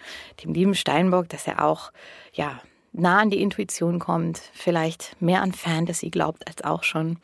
dem 0.44 0.56
lieben 0.56 0.74
Steinbock, 0.74 1.30
dass 1.30 1.46
er 1.46 1.64
auch, 1.64 1.92
ja, 2.34 2.60
nah 2.98 3.20
an 3.20 3.30
die 3.30 3.42
Intuition 3.42 4.00
kommt, 4.00 4.42
vielleicht 4.54 5.16
mehr 5.22 5.42
an 5.42 5.54
Fantasy 5.54 6.10
glaubt 6.10 6.48
als 6.48 6.64
auch 6.64 6.84
schon 6.84 7.18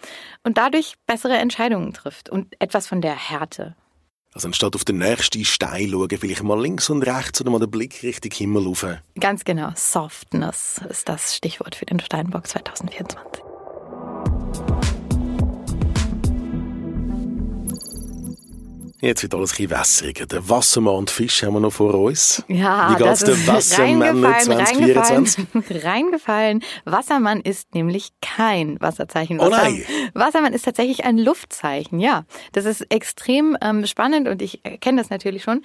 und 0.43 0.57
dadurch 0.57 0.95
bessere 1.07 1.37
Entscheidungen 1.37 1.93
trifft 1.93 2.29
und 2.29 2.55
etwas 2.59 2.87
von 2.87 3.01
der 3.01 3.15
Härte. 3.15 3.75
Also 4.33 4.47
anstatt 4.47 4.75
auf 4.75 4.85
den 4.85 4.97
nächsten 4.97 5.43
Stein 5.43 5.89
schauen, 5.89 6.09
vielleicht 6.09 6.43
mal 6.43 6.61
links 6.61 6.89
und 6.89 7.03
rechts 7.03 7.41
oder 7.41 7.51
mal 7.51 7.59
den 7.59 7.69
Blick 7.69 8.01
Richtung 8.01 8.31
Himmel 8.31 8.65
rauf. 8.65 8.85
Ganz 9.19 9.43
genau, 9.43 9.71
Softness 9.75 10.79
ist 10.89 11.09
das 11.09 11.35
Stichwort 11.35 11.75
für 11.75 11.85
den 11.85 11.99
Steinbock 11.99 12.47
2024. 12.47 13.50
Jetzt 19.01 19.23
wird 19.23 19.33
alles 19.33 19.53
ein 19.53 19.67
bisschen 19.67 19.71
wässriger. 19.71 20.25
Der 20.27 20.47
Wassermann 20.47 20.95
und 20.95 21.09
Fisch 21.09 21.41
haben 21.41 21.53
wir 21.53 21.59
noch 21.59 21.73
vor 21.73 21.95
uns. 21.95 22.43
Ja, 22.47 22.91
Wie 22.91 23.03
geht's 23.03 23.21
das 23.21 23.45
der 23.45 23.47
Wassermann 23.47 24.21
2024? 24.21 25.47
Reingefallen, 25.57 25.81
reingefallen. 25.83 26.63
Wassermann 26.85 27.41
ist 27.41 27.73
nämlich 27.73 28.09
kein 28.21 28.79
Wasserzeichen. 28.79 29.39
Oh 29.39 29.49
nein. 29.49 29.83
Wassermann 30.13 30.53
ist 30.53 30.65
tatsächlich 30.65 31.03
ein 31.03 31.17
Luftzeichen, 31.17 31.99
ja. 31.99 32.25
Das 32.51 32.65
ist 32.65 32.81
extrem 32.91 33.57
ähm, 33.61 33.87
spannend 33.87 34.27
und 34.27 34.39
ich 34.41 34.61
kenne 34.81 35.01
das 35.01 35.09
natürlich 35.09 35.41
schon. 35.41 35.63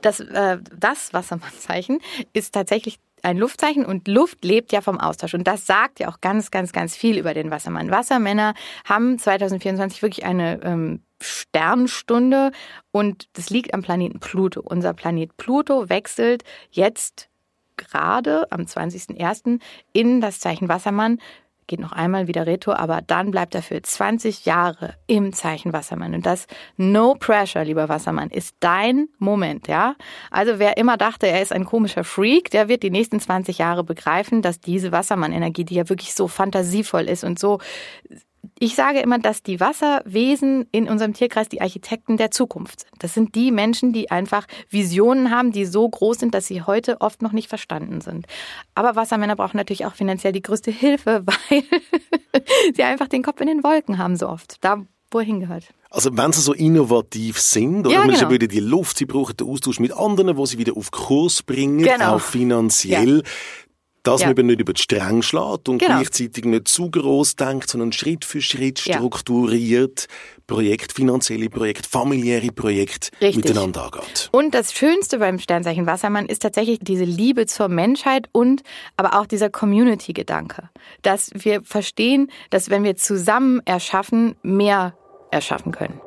Das, 0.00 0.20
äh, 0.20 0.58
das 0.76 1.12
Wassermannzeichen 1.12 1.98
ist 2.32 2.54
tatsächlich 2.54 3.00
ein 3.22 3.38
Luftzeichen 3.38 3.84
und 3.84 4.08
Luft 4.08 4.44
lebt 4.44 4.72
ja 4.72 4.80
vom 4.80 4.98
Austausch. 4.98 5.34
Und 5.34 5.44
das 5.44 5.66
sagt 5.66 6.00
ja 6.00 6.08
auch 6.08 6.20
ganz, 6.20 6.50
ganz, 6.50 6.72
ganz 6.72 6.96
viel 6.96 7.18
über 7.18 7.34
den 7.34 7.50
Wassermann. 7.50 7.90
Wassermänner 7.90 8.54
haben 8.84 9.18
2024 9.18 10.02
wirklich 10.02 10.24
eine 10.24 10.60
ähm, 10.62 11.02
Sternstunde 11.20 12.52
und 12.92 13.28
das 13.34 13.50
liegt 13.50 13.74
am 13.74 13.82
Planeten 13.82 14.20
Pluto. 14.20 14.60
Unser 14.60 14.94
Planet 14.94 15.36
Pluto 15.36 15.88
wechselt 15.88 16.44
jetzt 16.70 17.28
gerade 17.76 18.50
am 18.50 18.62
20.01. 18.62 19.60
in 19.92 20.20
das 20.20 20.40
Zeichen 20.40 20.68
Wassermann 20.68 21.18
geht 21.68 21.78
noch 21.78 21.92
einmal 21.92 22.26
wieder 22.26 22.46
Reto, 22.46 22.72
aber 22.72 23.00
dann 23.06 23.30
bleibt 23.30 23.54
er 23.54 23.62
für 23.62 23.80
20 23.80 24.46
Jahre 24.46 24.94
im 25.06 25.32
Zeichen 25.32 25.72
Wassermann. 25.72 26.14
Und 26.14 26.26
das 26.26 26.46
No 26.76 27.14
Pressure, 27.14 27.64
lieber 27.64 27.88
Wassermann, 27.88 28.30
ist 28.30 28.56
dein 28.58 29.08
Moment, 29.18 29.68
ja? 29.68 29.94
Also 30.30 30.58
wer 30.58 30.76
immer 30.78 30.96
dachte, 30.96 31.28
er 31.28 31.40
ist 31.40 31.52
ein 31.52 31.64
komischer 31.64 32.02
Freak, 32.02 32.50
der 32.50 32.68
wird 32.68 32.82
die 32.82 32.90
nächsten 32.90 33.20
20 33.20 33.58
Jahre 33.58 33.84
begreifen, 33.84 34.42
dass 34.42 34.60
diese 34.60 34.90
Wassermann-Energie, 34.90 35.64
die 35.64 35.76
ja 35.76 35.88
wirklich 35.88 36.14
so 36.14 36.26
fantasievoll 36.26 37.04
ist 37.04 37.22
und 37.22 37.38
so 37.38 37.58
ich 38.60 38.74
sage 38.74 39.00
immer, 39.00 39.18
dass 39.18 39.42
die 39.42 39.60
Wasserwesen 39.60 40.66
in 40.72 40.88
unserem 40.88 41.14
Tierkreis 41.14 41.48
die 41.48 41.60
Architekten 41.60 42.16
der 42.16 42.30
Zukunft 42.30 42.80
sind. 42.80 42.92
Das 42.98 43.14
sind 43.14 43.34
die 43.34 43.50
Menschen, 43.50 43.92
die 43.92 44.10
einfach 44.10 44.46
Visionen 44.68 45.30
haben, 45.30 45.52
die 45.52 45.64
so 45.64 45.88
groß 45.88 46.18
sind, 46.18 46.34
dass 46.34 46.46
sie 46.46 46.62
heute 46.62 47.00
oft 47.00 47.22
noch 47.22 47.32
nicht 47.32 47.48
verstanden 47.48 48.00
sind. 48.00 48.26
Aber 48.74 48.96
Wassermänner 48.96 49.36
brauchen 49.36 49.56
natürlich 49.56 49.86
auch 49.86 49.94
finanziell 49.94 50.32
die 50.32 50.42
größte 50.42 50.70
Hilfe, 50.70 51.24
weil 51.50 51.62
sie 52.74 52.82
einfach 52.82 53.08
den 53.08 53.22
Kopf 53.22 53.40
in 53.40 53.46
den 53.48 53.62
Wolken 53.62 53.98
haben 53.98 54.16
so 54.16 54.28
oft. 54.28 54.56
Da, 54.62 54.82
wo 55.10 55.20
er 55.20 55.24
hingehört. 55.24 55.64
Also 55.90 56.14
wenn 56.16 56.32
sie 56.32 56.42
so 56.42 56.52
innovativ 56.52 57.40
sind, 57.40 57.86
oder 57.86 57.94
ja, 57.94 58.04
man 58.04 58.14
genau. 58.14 58.30
wieder 58.30 58.46
die 58.46 58.60
Luft, 58.60 58.98
sie 58.98 59.06
brauchen 59.06 59.36
den 59.36 59.48
Austausch 59.48 59.80
mit 59.80 59.92
anderen, 59.92 60.36
wo 60.36 60.44
sie 60.44 60.58
wieder 60.58 60.76
auf 60.76 60.90
Kurs 60.90 61.42
bringen, 61.42 61.78
Genau. 61.82 62.16
auch 62.16 62.20
finanziell. 62.20 63.22
Dass 64.08 64.22
Ja. 64.22 64.28
man 64.28 64.36
eben 64.38 64.46
nicht 64.46 64.60
über 64.60 64.72
die 64.72 64.80
Stränge 64.80 65.22
schlägt 65.22 65.68
und 65.68 65.78
Genau. 65.78 65.96
gleichzeitig 65.96 66.44
nicht 66.46 66.66
zu 66.68 66.90
groß 66.90 67.36
denkt, 67.36 67.68
sondern 67.68 67.92
Schritt 67.92 68.24
für 68.24 68.40
Schritt 68.40 68.78
strukturiert 68.78 70.06
Projekt, 70.46 70.92
finanzielle 70.94 71.50
Projekt, 71.50 71.84
familiäre 71.86 72.48
Projekt 72.52 73.10
Richtig. 73.20 73.44
miteinander 73.44 73.84
angeht. 73.84 74.30
Und 74.32 74.54
das 74.54 74.72
Schönste 74.72 75.18
beim 75.18 75.38
Sternzeichen 75.38 75.84
Wassermann 75.86 76.24
ist 76.26 76.40
tatsächlich 76.40 76.78
diese 76.80 77.04
Liebe 77.04 77.44
zur 77.44 77.68
Menschheit 77.68 78.28
und 78.32 78.62
aber 78.96 79.18
auch 79.20 79.26
dieser 79.26 79.50
Community-Gedanke. 79.50 80.70
Dass 81.02 81.30
wir 81.34 81.60
verstehen, 81.62 82.30
dass 82.48 82.70
wenn 82.70 82.84
wir 82.84 82.96
zusammen 82.96 83.60
erschaffen, 83.66 84.36
mehr 84.42 84.94
erschaffen 85.30 85.72
können. 85.72 86.00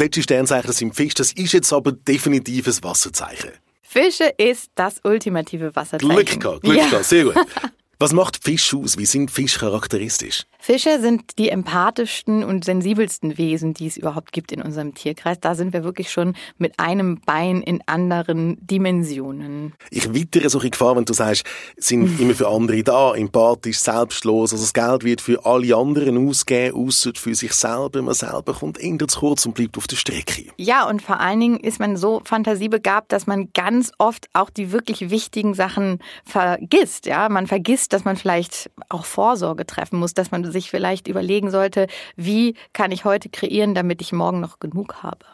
Letzte 0.00 0.22
Sternzeichen 0.22 0.72
sind 0.72 0.96
Fisch, 0.96 1.14
das 1.14 1.32
ist 1.32 1.52
jetzt 1.52 1.72
aber 1.72 1.92
definitiv 1.92 2.66
ein 2.66 2.82
Wasserzeichen. 2.82 3.50
Fische 3.82 4.32
ist 4.36 4.70
das 4.74 5.00
ultimative 5.04 5.74
Wasserzeichen. 5.74 6.14
Glück 6.14 6.40
gehabt, 6.40 6.62
Glück 6.62 6.76
ja. 6.76 6.88
gehabt, 6.88 7.04
sehr 7.04 7.24
gut. 7.24 7.34
Was 8.02 8.14
macht 8.14 8.42
Fisch 8.42 8.72
aus? 8.72 8.96
Wie 8.96 9.04
sind 9.04 9.30
Fisch 9.30 9.58
charakteristisch? 9.58 10.46
Fische 10.58 11.00
sind 11.00 11.38
die 11.38 11.50
empathischsten 11.50 12.44
und 12.44 12.64
sensibelsten 12.64 13.36
Wesen, 13.36 13.74
die 13.74 13.86
es 13.88 13.98
überhaupt 13.98 14.32
gibt 14.32 14.52
in 14.52 14.62
unserem 14.62 14.94
Tierkreis. 14.94 15.38
Da 15.38 15.54
sind 15.54 15.74
wir 15.74 15.84
wirklich 15.84 16.10
schon 16.10 16.34
mit 16.56 16.80
einem 16.80 17.20
Bein 17.26 17.60
in 17.60 17.82
anderen 17.84 18.56
Dimensionen. 18.66 19.74
Ich 19.90 20.14
wittere 20.14 20.48
solche 20.48 20.70
Gefahr, 20.70 20.96
wenn 20.96 21.04
du 21.04 21.12
sagst, 21.12 21.44
sind 21.76 22.18
immer 22.20 22.34
für 22.34 22.48
andere 22.48 22.82
da, 22.82 23.14
empathisch, 23.14 23.78
selbstlos. 23.78 24.52
Also 24.52 24.64
das 24.64 24.72
Geld 24.72 25.04
wird 25.04 25.20
für 25.20 25.44
alle 25.44 25.76
anderen 25.76 26.26
ausgegeben, 26.26 26.76
außer 26.76 27.12
für 27.16 27.34
sich 27.34 27.52
selber. 27.52 28.00
Man 28.00 28.14
selber 28.14 28.54
kommt 28.54 28.78
eher 28.78 28.96
zu 29.08 29.20
kurz 29.20 29.44
und 29.44 29.54
bleibt 29.54 29.76
auf 29.76 29.86
der 29.86 29.96
Strecke. 29.96 30.46
Ja, 30.56 30.88
und 30.88 31.02
vor 31.02 31.20
allen 31.20 31.40
Dingen 31.40 31.60
ist 31.60 31.80
man 31.80 31.98
so 31.98 32.22
fantasiebegabt, 32.24 33.12
dass 33.12 33.26
man 33.26 33.50
ganz 33.52 33.92
oft 33.98 34.26
auch 34.32 34.48
die 34.48 34.72
wirklich 34.72 35.10
wichtigen 35.10 35.52
Sachen 35.52 35.98
vergisst. 36.24 37.04
Ja, 37.04 37.28
man 37.28 37.46
vergisst, 37.46 37.89
dass 37.90 38.04
man 38.04 38.16
vielleicht 38.16 38.70
auch 38.88 39.04
Vorsorge 39.04 39.66
treffen 39.66 39.98
muss, 39.98 40.14
dass 40.14 40.30
man 40.30 40.50
sich 40.50 40.70
vielleicht 40.70 41.08
überlegen 41.08 41.50
sollte, 41.50 41.86
wie 42.16 42.54
kann 42.72 42.92
ich 42.92 43.04
heute 43.04 43.28
kreieren, 43.28 43.74
damit 43.74 44.00
ich 44.00 44.12
morgen 44.12 44.40
noch 44.40 44.58
genug 44.58 45.02
habe. 45.02 45.26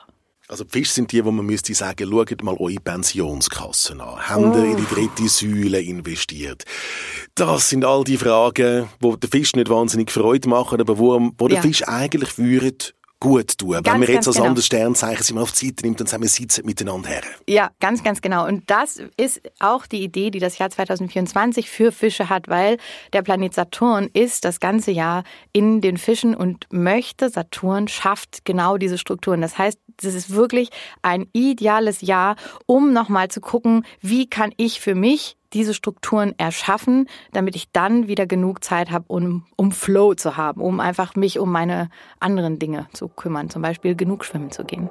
Also 0.49 0.63
die 0.63 0.71
Fische 0.71 0.93
sind 0.93 1.11
die, 1.11 1.25
wo 1.25 1.33
man 1.33 1.45
müsste 1.45 1.75
sagen, 1.75 2.09
schaut 2.09 2.43
mal 2.45 2.57
eure 2.57 2.77
Pensionskassen 2.77 4.01
an. 4.01 4.29
Haben 4.29 4.55
ihr 4.55 4.65
in 4.71 4.77
die 4.77 4.87
dritte 4.87 5.29
Säule 5.29 5.81
investiert? 5.81 6.65
Das 7.35 7.69
sind 7.69 7.85
all 7.85 8.05
die 8.05 8.17
Fragen, 8.17 8.89
wo 9.01 9.17
der 9.17 9.29
Fisch 9.29 9.57
nicht 9.57 9.69
wahnsinnig 9.69 10.13
Freude 10.13 10.49
machen, 10.49 10.81
aber 10.81 10.99
wo, 10.99 11.33
wo 11.37 11.49
der 11.49 11.57
Ja. 11.57 11.63
Fisch 11.63 11.83
eigentlich 11.89 12.39
würden 12.39 12.77
gut 13.21 13.59
tun. 13.59 13.71
Wenn 13.71 13.83
Ganz, 13.83 13.99
man 13.99 14.15
jetzt 14.15 14.27
als 14.27 14.37
genau. 14.37 14.49
anderes 14.49 14.67
Sternzeichen 14.67 15.23
sich 15.23 15.35
mal 15.35 15.43
auf 15.43 15.53
die 15.53 15.67
Seite 15.67 15.85
nimmt 15.85 16.01
und 16.01 16.09
sagen, 16.09 16.23
wir 16.23 16.29
sitzen 16.29 16.67
miteinander 16.67 17.09
her. 17.09 17.23
Ja, 17.49 17.71
ganz, 17.81 18.03
ganz 18.03 18.21
genau. 18.21 18.47
Und 18.47 18.71
das 18.71 19.01
ist 19.17 19.41
auch 19.59 19.87
die 19.87 20.03
Idee, 20.03 20.31
die 20.31 20.39
das 20.39 20.59
Jahr 20.59 20.71
2024 20.71 21.71
für 21.71 21.93
Fische 21.93 22.29
hat, 22.29 22.49
weil 22.49 22.79
der 23.13 23.23
Planet 23.23 23.55
Saturn 23.55 24.11
ist 24.13 24.45
das 24.45 24.61
ganze 24.61 24.91
Jahr 24.91 25.25
in 25.53 25.81
den 25.81 25.97
Fischen 25.97 26.35
und 26.35 26.67
möchte, 26.71 27.31
Saturn 27.31 27.89
schafft 27.89 28.45
genau 28.45 28.77
diese 28.77 28.99
Strukturen. 28.99 29.41
Das 29.41 29.57
heißt, 29.57 29.79
das 29.99 30.15
ist 30.15 30.31
wirklich 30.31 30.71
ein 31.03 31.27
ideales 31.33 32.03
Jahr, 32.03 32.37
um 32.67 32.93
nochmal 32.93 33.29
zu 33.29 33.41
gucken, 33.41 33.85
wie 34.01 34.29
kann 34.29 34.53
ich 34.57 34.81
für 34.81 34.95
mich 34.95 35.37
diese 35.53 35.75
Strukturen 35.75 36.35
erschaffen, 36.39 37.09
damit 37.33 37.57
ich 37.57 37.71
dann 37.71 38.09
wieder 38.09 38.27
genug 38.27 38.65
Zeit 38.65 38.91
habe, 38.91 39.05
um, 39.09 39.45
um 39.57 39.73
Flow 39.73 40.15
zu 40.15 40.37
haben, 40.37 40.61
um 40.61 40.81
einfach 40.81 41.15
mich 41.15 41.39
um 41.39 41.51
meine 41.51 41.89
anderen 42.21 42.59
Dinge 42.59 42.87
zu 42.93 43.09
kümmern, 43.09 43.51
zum 43.51 43.63
Beispiel 43.63 43.95
genug 43.95 44.25
schwimmen 44.25 44.51
zu 44.51 44.65
gehen. 44.65 44.91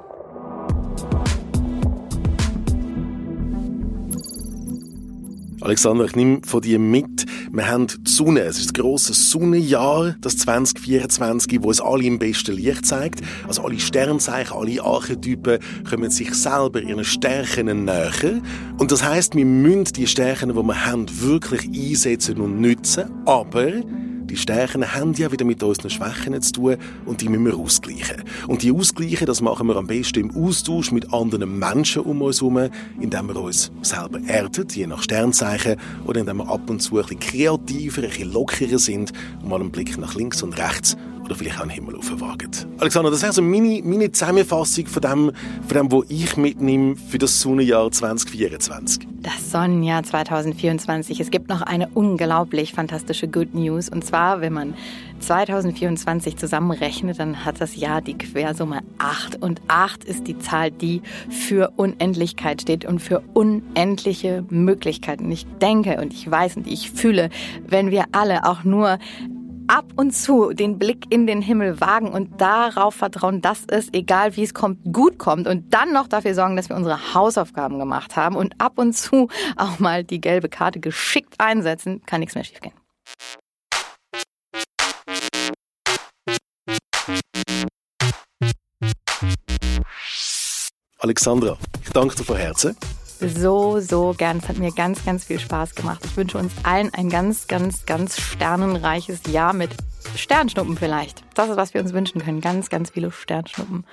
Alexander, 5.66 6.04
ich 6.04 6.14
nehme 6.14 6.42
von 6.46 6.60
dir 6.60 6.78
mit. 6.78 7.26
Wir 7.50 7.66
haben 7.66 7.88
die 7.88 8.08
Sonne. 8.08 8.42
Es 8.42 8.58
ist 8.58 8.66
das 8.66 8.74
grosse 8.74 9.14
Sonnenjahr, 9.14 10.14
das 10.20 10.36
2024, 10.36 11.60
wo 11.60 11.72
es 11.72 11.80
alle 11.80 12.04
im 12.04 12.20
besten 12.20 12.54
Licht 12.54 12.86
zeigt. 12.86 13.20
Also 13.48 13.64
alle 13.64 13.80
Sternzeichen, 13.80 14.56
alle 14.56 14.80
Archetypen 14.80 15.58
kommen 15.90 16.08
sich 16.12 16.32
selber 16.34 16.80
ihren 16.80 17.02
Stärken 17.02 17.84
näher. 17.84 18.40
Und 18.78 18.92
das 18.92 19.02
heißt, 19.02 19.34
wir 19.34 19.44
müssen 19.44 19.92
die 19.94 20.06
Stärken, 20.06 20.50
die 20.50 20.54
wir 20.54 20.86
haben, 20.86 21.06
wirklich 21.20 21.66
einsetzen 21.66 22.40
und 22.40 22.60
nutzen. 22.60 23.10
Aber 23.24 23.72
die 24.26 24.36
Stärken 24.36 24.94
haben 24.94 25.14
ja 25.14 25.30
wieder 25.30 25.44
mit 25.44 25.62
unseren 25.62 25.90
Schwächen 25.90 26.40
zu 26.42 26.52
tun 26.52 26.76
und 27.04 27.20
die 27.20 27.28
müssen 27.28 27.46
wir 27.46 27.56
ausgleichen. 27.56 28.22
Und 28.46 28.62
die 28.62 28.72
ausgleichen, 28.72 29.26
das 29.26 29.40
machen 29.40 29.68
wir 29.68 29.76
am 29.76 29.86
besten 29.86 30.20
im 30.20 30.36
Austausch 30.36 30.92
mit 30.92 31.12
anderen 31.12 31.58
Menschen 31.58 32.02
um 32.02 32.22
uns 32.22 32.40
herum, 32.40 32.70
indem 33.00 33.28
wir 33.28 33.36
uns 33.36 33.70
selber 33.82 34.20
erden, 34.26 34.66
je 34.72 34.86
nach 34.86 35.02
Sternzeichen, 35.02 35.76
oder 36.04 36.20
indem 36.20 36.38
wir 36.38 36.48
ab 36.48 36.68
und 36.68 36.80
zu 36.80 36.98
ein 36.98 37.02
bisschen 37.02 37.20
kreativer, 37.20 38.02
ein 38.02 38.08
bisschen 38.08 38.32
lockerer 38.32 38.78
sind 38.78 39.12
und 39.42 39.48
mal 39.48 39.60
einen 39.60 39.70
Blick 39.70 39.96
nach 39.98 40.14
links 40.14 40.42
und 40.42 40.58
rechts 40.58 40.96
oder 41.26 41.34
vielleicht 41.34 41.58
auch 41.58 41.62
einen 41.62 41.70
Himmel 41.70 41.96
aufwagen. 41.96 42.50
Alexander, 42.78 43.10
das 43.10 43.18
ist 43.18 43.24
also 43.24 43.42
meine, 43.42 43.82
meine 43.82 44.10
Zusammenfassung 44.10 44.86
von 44.86 45.02
dem, 45.02 45.32
von 45.66 45.76
dem, 45.76 45.92
was 45.92 46.04
ich 46.08 46.36
mitnehme 46.36 46.96
für 46.96 47.18
das 47.18 47.40
Sonnenjahr 47.40 47.90
2024. 47.90 49.06
Das 49.22 49.50
Sonnenjahr 49.50 50.04
2024. 50.04 51.18
Es 51.18 51.30
gibt 51.30 51.48
noch 51.48 51.62
eine 51.62 51.88
unglaublich 51.88 52.72
fantastische 52.72 53.26
Good 53.26 53.54
News. 53.54 53.88
Und 53.88 54.04
zwar, 54.04 54.40
wenn 54.40 54.52
man 54.52 54.74
2024 55.18 56.36
zusammenrechnet, 56.36 57.18
dann 57.18 57.44
hat 57.44 57.60
das 57.60 57.74
Jahr 57.74 58.00
die 58.02 58.16
Quersumme 58.16 58.80
8. 58.98 59.42
Und 59.42 59.60
8 59.66 60.04
ist 60.04 60.28
die 60.28 60.38
Zahl, 60.38 60.70
die 60.70 61.02
für 61.28 61.72
Unendlichkeit 61.76 62.62
steht 62.62 62.84
und 62.84 63.00
für 63.00 63.22
unendliche 63.34 64.44
Möglichkeiten. 64.48 65.30
Ich 65.32 65.44
denke 65.60 66.00
und 66.00 66.12
ich 66.12 66.30
weiß 66.30 66.56
und 66.56 66.68
ich 66.68 66.92
fühle, 66.92 67.30
wenn 67.66 67.90
wir 67.90 68.04
alle 68.12 68.44
auch 68.44 68.62
nur 68.62 68.98
ab 69.68 69.84
und 69.96 70.12
zu 70.12 70.52
den 70.52 70.78
Blick 70.78 71.04
in 71.10 71.26
den 71.26 71.42
Himmel 71.42 71.80
wagen 71.80 72.08
und 72.08 72.40
darauf 72.40 72.94
vertrauen, 72.94 73.40
dass 73.42 73.64
es, 73.68 73.88
egal 73.92 74.36
wie 74.36 74.42
es 74.42 74.54
kommt, 74.54 74.78
gut 74.92 75.18
kommt 75.18 75.46
und 75.46 75.72
dann 75.72 75.92
noch 75.92 76.08
dafür 76.08 76.34
sorgen, 76.34 76.56
dass 76.56 76.68
wir 76.68 76.76
unsere 76.76 77.14
Hausaufgaben 77.14 77.78
gemacht 77.78 78.16
haben 78.16 78.36
und 78.36 78.60
ab 78.60 78.78
und 78.78 78.92
zu 78.92 79.28
auch 79.56 79.78
mal 79.78 80.04
die 80.04 80.20
gelbe 80.20 80.48
Karte 80.48 80.80
geschickt 80.80 81.34
einsetzen, 81.38 82.02
kann 82.06 82.20
nichts 82.20 82.34
mehr 82.34 82.44
schiefgehen. 82.44 82.74
Alexandra, 90.98 91.56
ich 91.82 91.90
danke 91.90 92.16
dir 92.16 92.24
von 92.24 92.36
Herzen 92.36 92.76
so, 93.20 93.80
so 93.80 94.14
gern. 94.16 94.38
Es 94.38 94.48
hat 94.48 94.58
mir 94.58 94.72
ganz, 94.72 95.04
ganz 95.04 95.24
viel 95.24 95.38
Spaß 95.38 95.74
gemacht. 95.74 96.00
Ich 96.04 96.16
wünsche 96.16 96.38
uns 96.38 96.52
allen 96.62 96.92
ein 96.94 97.08
ganz, 97.08 97.46
ganz, 97.46 97.86
ganz 97.86 98.20
sternenreiches 98.20 99.20
Jahr 99.30 99.52
mit 99.52 99.70
Sternschnuppen 100.14 100.76
vielleicht. 100.76 101.22
Das 101.34 101.48
ist, 101.48 101.56
was 101.56 101.74
wir 101.74 101.80
uns 101.80 101.92
wünschen 101.92 102.20
können. 102.20 102.40
Ganz, 102.40 102.70
ganz 102.70 102.90
viele 102.90 103.10
Sternschnuppen 103.10 103.84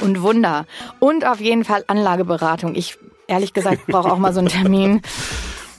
und 0.00 0.22
Wunder. 0.22 0.66
Und 0.98 1.26
auf 1.26 1.40
jeden 1.40 1.64
Fall 1.64 1.84
Anlageberatung. 1.86 2.74
Ich, 2.74 2.98
ehrlich 3.26 3.52
gesagt, 3.52 3.86
brauche 3.86 4.12
auch 4.12 4.18
mal 4.18 4.32
so 4.32 4.40
einen 4.40 4.48
Termin. 4.48 5.02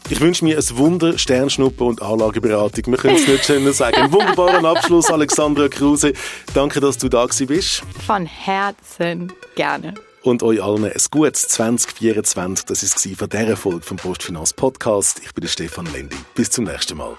Ich 0.10 0.20
wünsche 0.20 0.44
mir 0.44 0.58
ein 0.58 0.78
Wunder, 0.78 1.18
Sternschnuppe 1.18 1.84
und 1.84 2.02
Anlageberatung. 2.02 2.92
Wir 2.92 2.98
können 2.98 3.16
es 3.16 3.28
nicht 3.28 3.46
schöner 3.46 3.72
sagen. 3.72 3.96
Einen 3.96 4.12
wunderbaren 4.12 4.66
Abschluss, 4.66 5.10
Alexandra 5.10 5.70
Kruse. 5.70 6.14
Danke, 6.54 6.82
dass 6.82 6.98
du 6.98 7.08
da 7.08 7.26
bist. 7.26 7.84
Von 8.06 8.26
Herzen 8.26 9.32
gerne 9.56 9.94
und 10.24 10.44
euch 10.44 10.62
allen 10.64 10.86
ein 10.86 10.94
gutes 11.12 11.48
2024. 11.50 12.66
Das 12.66 12.82
war 12.82 13.12
es 13.12 13.18
von 13.18 13.30
dieser 13.30 13.58
Folge 13.58 13.82
vom 13.82 13.98
Postfinanz 13.98 14.54
Podcast. 14.54 15.22
Ich 15.24 15.34
bin 15.34 15.42
der 15.42 15.50
Stefan 15.50 15.86
Lendi. 15.94 16.18
Bis 16.36 16.50
zum 16.50 16.66
nächsten 16.66 16.98
Mal. 16.98 17.16